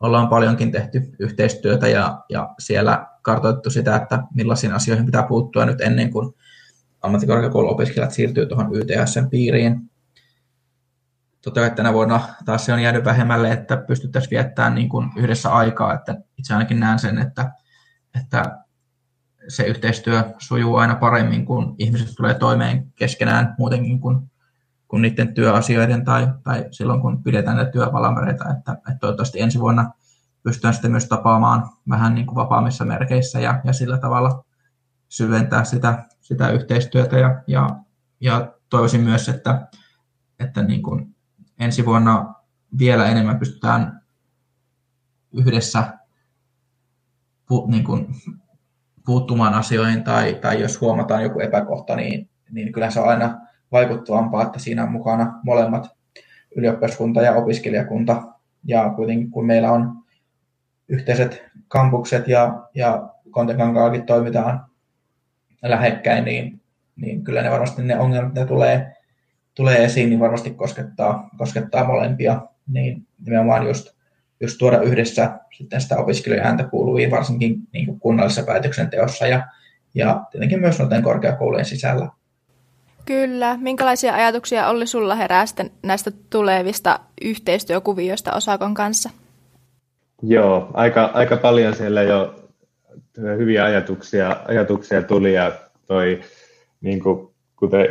ollaan 0.00 0.28
paljonkin 0.28 0.72
tehty 0.72 1.12
yhteistyötä 1.18 1.88
ja, 1.88 2.24
ja 2.28 2.54
siellä 2.58 3.06
kartoitettu 3.22 3.70
sitä, 3.70 3.96
että 3.96 4.22
millaisiin 4.34 4.72
asioihin 4.72 5.06
pitää 5.06 5.22
puuttua 5.22 5.64
nyt 5.64 5.80
ennen 5.80 6.10
kuin 6.10 6.34
ammattikorkeakouluopiskelijat 7.02 8.12
siirtyy 8.12 8.46
tuohon 8.46 8.76
YTSn 8.76 9.30
piiriin. 9.30 9.90
Totta 11.42 11.60
kai 11.60 11.70
tänä 11.70 11.92
vuonna 11.92 12.20
taas 12.44 12.66
se 12.66 12.72
on 12.72 12.82
jäänyt 12.82 13.04
vähemmälle, 13.04 13.52
että 13.52 13.76
pystyttäisiin 13.76 14.30
viettämään 14.30 14.74
niin 14.74 14.88
kuin 14.88 15.10
yhdessä 15.16 15.50
aikaa, 15.50 15.94
että 15.94 16.14
itse 16.38 16.54
ainakin 16.54 16.80
näen 16.80 16.98
sen, 16.98 17.18
että, 17.18 17.52
että 18.20 18.58
se 19.48 19.62
yhteistyö 19.62 20.24
sujuu 20.38 20.76
aina 20.76 20.94
paremmin, 20.94 21.46
kun 21.46 21.74
ihmiset 21.78 22.14
tulee 22.16 22.34
toimeen 22.34 22.92
keskenään 22.96 23.54
muutenkin 23.58 24.00
kuin, 24.00 24.30
kuin 24.88 25.02
niiden 25.02 25.34
työasioiden 25.34 26.04
tai, 26.04 26.28
tai 26.42 26.66
silloin, 26.70 27.00
kun 27.00 27.22
pidetään 27.22 27.56
näitä 27.56 27.72
työpalavereita, 27.72 28.44
että, 28.50 28.72
että 28.72 28.98
toivottavasti 29.00 29.40
ensi 29.40 29.60
vuonna 29.60 29.92
pystytään 30.42 30.74
sitten 30.74 30.90
myös 30.90 31.08
tapaamaan 31.08 31.70
vähän 31.88 32.14
niin 32.14 32.26
kuin 32.26 32.36
vapaammissa 32.36 32.84
merkeissä 32.84 33.40
ja, 33.40 33.60
ja 33.64 33.72
sillä 33.72 33.98
tavalla 33.98 34.44
syventää 35.08 35.64
sitä, 35.64 36.08
sitä 36.20 36.50
yhteistyötä. 36.50 37.18
Ja, 37.18 37.42
ja, 37.46 37.76
ja 38.20 38.52
toivoisin 38.68 39.00
myös, 39.00 39.28
että, 39.28 39.68
että 40.40 40.62
niin 40.62 40.82
kuin 40.82 41.16
ensi 41.58 41.86
vuonna 41.86 42.34
vielä 42.78 43.06
enemmän 43.06 43.38
pystytään 43.38 44.00
yhdessä 45.32 45.98
niin 47.66 47.84
kuin 47.84 48.06
puuttumaan 49.08 49.54
asioihin 49.54 50.04
tai, 50.04 50.34
tai 50.34 50.60
jos 50.60 50.80
huomataan 50.80 51.22
joku 51.22 51.40
epäkohta, 51.40 51.96
niin, 51.96 52.28
niin 52.50 52.72
kyllä 52.72 52.90
se 52.90 53.00
on 53.00 53.08
aina 53.08 53.38
vaikuttavampaa, 53.72 54.42
että 54.42 54.58
siinä 54.58 54.82
on 54.82 54.92
mukana 54.92 55.40
molemmat 55.42 55.90
ylioppilaskunta 56.56 57.22
ja 57.22 57.34
opiskelijakunta. 57.34 58.22
Ja 58.64 58.92
kuitenkin 58.96 59.30
kun 59.30 59.46
meillä 59.46 59.72
on 59.72 59.92
yhteiset 60.88 61.42
kampukset 61.68 62.28
ja, 62.28 62.68
ja 62.74 63.08
Kontekankaakin 63.30 64.06
toimitaan 64.06 64.66
lähekkäin, 65.62 66.24
niin, 66.24 66.60
niin 66.96 67.24
kyllä 67.24 67.42
ne 67.42 67.50
varmasti 67.50 67.82
ne 67.82 67.98
ongelmat, 67.98 68.34
ne 68.34 68.44
tulee, 68.44 68.96
tulee 69.54 69.84
esiin, 69.84 70.08
niin 70.08 70.20
varmasti 70.20 70.50
koskettaa, 70.50 71.30
koskettaa 71.38 71.86
molempia. 71.86 72.40
Niin 72.66 73.06
nimenomaan 73.24 73.66
just, 73.66 73.97
just 74.40 74.58
tuoda 74.58 74.80
yhdessä 74.80 75.38
sitten 75.56 75.80
sitä 75.80 75.96
opiskelijan 75.96 76.46
ääntä 76.46 76.64
kuuluviin, 76.64 77.10
varsinkin 77.10 77.56
niin 77.72 77.86
kuin 77.86 78.00
kunnallisessa 78.00 78.42
päätöksenteossa 78.42 79.26
ja, 79.26 79.46
ja 79.94 80.24
tietenkin 80.30 80.60
myös 80.60 80.78
noiden 80.78 81.02
korkeakoulujen 81.02 81.64
sisällä. 81.64 82.08
Kyllä. 83.04 83.56
Minkälaisia 83.60 84.14
ajatuksia 84.14 84.68
oli 84.68 84.86
sulla 84.86 85.14
herää 85.14 85.44
näistä 85.82 86.10
tulevista 86.30 87.00
yhteistyökuvioista 87.22 88.32
Osakon 88.32 88.74
kanssa? 88.74 89.10
Joo, 90.22 90.70
aika, 90.74 91.04
aika 91.04 91.36
paljon 91.36 91.74
siellä 91.74 92.02
jo 92.02 92.34
hyviä 93.16 93.64
ajatuksia, 93.64 94.36
ajatuksia 94.48 95.02
tuli 95.02 95.34
ja 95.34 95.52
toi, 95.86 96.20
niin 96.80 97.00
kuin, 97.00 97.30
kuten 97.56 97.86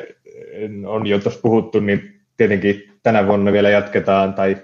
on 0.86 1.08
jo 1.08 1.20
tuossa 1.20 1.40
puhuttu, 1.42 1.80
niin 1.80 2.22
tietenkin 2.38 3.00
tänä 3.04 3.28
vuonna 3.28 3.52
vielä 3.52 3.70
jatketaan 3.70 4.34
tai 4.34 4.58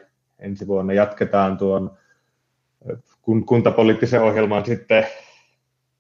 ensi 0.43 0.67
vuonna. 0.67 0.93
Jatketaan 0.93 1.57
tuon 1.57 1.97
kuntapoliittisen 3.45 4.21
ohjelman 4.21 4.65
sitten 4.65 5.05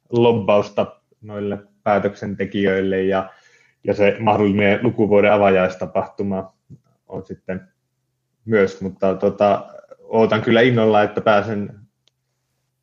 lobbausta 0.09 0.95
noille 1.21 1.57
päätöksentekijöille 1.83 3.03
ja, 3.03 3.29
ja 3.83 3.93
se 3.93 4.17
mahdollinen 4.19 4.79
lukuvuoden 4.83 5.33
avajaistapahtuma 5.33 6.53
on 7.07 7.25
sitten 7.25 7.61
myös, 8.45 8.81
mutta 8.81 9.15
tota, 9.15 9.65
ootan 9.99 10.41
kyllä 10.41 10.61
innolla, 10.61 11.03
että 11.03 11.21
pääsen 11.21 11.79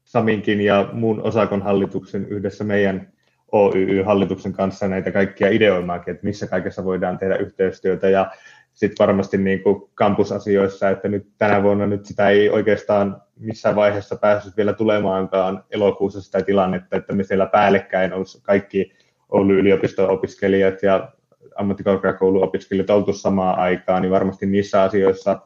Saminkin 0.05 0.61
ja 0.61 0.89
muun 0.93 1.23
Osakon 1.23 1.63
hallituksen 1.63 2.27
yhdessä 2.29 2.65
meidän 2.65 3.13
OYY-hallituksen 3.53 4.53
kanssa 4.53 4.89
näitä 4.89 5.13
kaikkia 5.13 5.49
ideoimaakin, 5.49 6.15
että 6.15 6.27
missä 6.27 6.47
kaikessa 6.47 6.85
voidaan 6.85 7.19
tehdä 7.19 7.37
yhteistyötä. 7.37 8.09
Ja 8.09 8.31
sitten 8.73 9.07
varmasti 9.07 9.39
niin 9.39 9.63
kuin 9.63 9.91
kampusasioissa, 9.95 10.91
että 10.91 11.09
nyt 11.09 11.27
tänä 11.39 11.63
vuonna 11.63 11.87
nyt 11.87 12.07
sitä 12.07 12.29
ei 12.29 12.51
oikeastaan 12.51 13.23
missään 13.37 13.77
vaiheessa 13.77 14.17
päässyt 14.17 14.57
vielä 14.57 14.73
tulemaankaan 14.73 15.65
elokuussa 15.71 16.21
sitä 16.23 16.43
tilannetta, 16.43 16.97
että 16.97 17.13
me 17.13 17.25
siellä 17.25 17.47
päällekkäin 17.47 18.13
olisi 18.13 18.43
kaikki 18.43 18.93
Oulun 19.29 19.51
yliopiston 19.51 20.11
opiskelijat 20.11 20.83
ja 20.83 21.13
ammattikorkeakouluopiskelijat 21.57 22.91
oltu 22.91 23.13
samaan 23.13 23.59
aikaan, 23.59 24.03
niin 24.03 24.13
varmasti 24.13 24.47
niissä 24.47 24.83
asioissa 24.83 25.41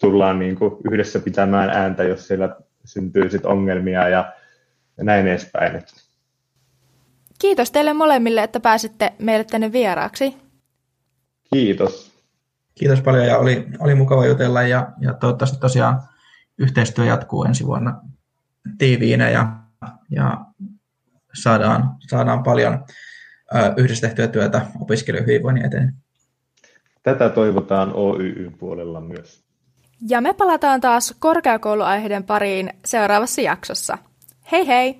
tullaan 0.00 0.38
niin 0.38 0.56
kuin 0.56 0.76
yhdessä 0.92 1.20
pitämään 1.20 1.70
ääntä, 1.70 2.02
jos 2.04 2.28
siellä 2.28 2.56
syntyy 2.84 3.30
sit 3.30 3.46
ongelmia 3.46 4.08
ja, 4.08 4.32
ja 4.98 5.04
näin 5.04 5.26
edespäin. 5.26 5.82
Kiitos 7.40 7.70
teille 7.70 7.92
molemmille, 7.92 8.42
että 8.42 8.60
pääsitte 8.60 9.12
meille 9.18 9.44
tänne 9.44 9.72
vieraaksi. 9.72 10.43
Kiitos. 11.54 12.12
Kiitos 12.74 13.00
paljon 13.00 13.26
ja 13.26 13.38
oli, 13.38 13.66
oli 13.78 13.94
mukava 13.94 14.26
jutella 14.26 14.62
ja, 14.62 14.92
ja 15.00 15.12
toivottavasti 15.14 15.58
tosiaan 15.60 16.02
yhteistyö 16.58 17.04
jatkuu 17.04 17.44
ensi 17.44 17.66
vuonna 17.66 18.00
tiiviinä 18.78 19.30
ja, 19.30 19.52
ja 20.10 20.44
saadaan, 21.34 21.96
saadaan 22.08 22.42
paljon 22.42 22.84
ö, 23.54 23.74
yhdessä 23.76 24.06
tehtyä 24.06 24.28
työtä 24.28 24.66
opiskelijoiden 24.80 25.26
hyvinvoinnin 25.26 25.64
eteen. 25.64 25.94
Tätä 27.02 27.28
toivotaan 27.28 27.92
OYY-puolella 27.92 29.00
myös. 29.00 29.44
Ja 30.08 30.20
me 30.20 30.34
palataan 30.34 30.80
taas 30.80 31.14
korkeakouluaiheiden 31.18 32.24
pariin 32.24 32.70
seuraavassa 32.84 33.40
jaksossa. 33.40 33.98
Hei 34.52 34.66
hei! 34.66 34.98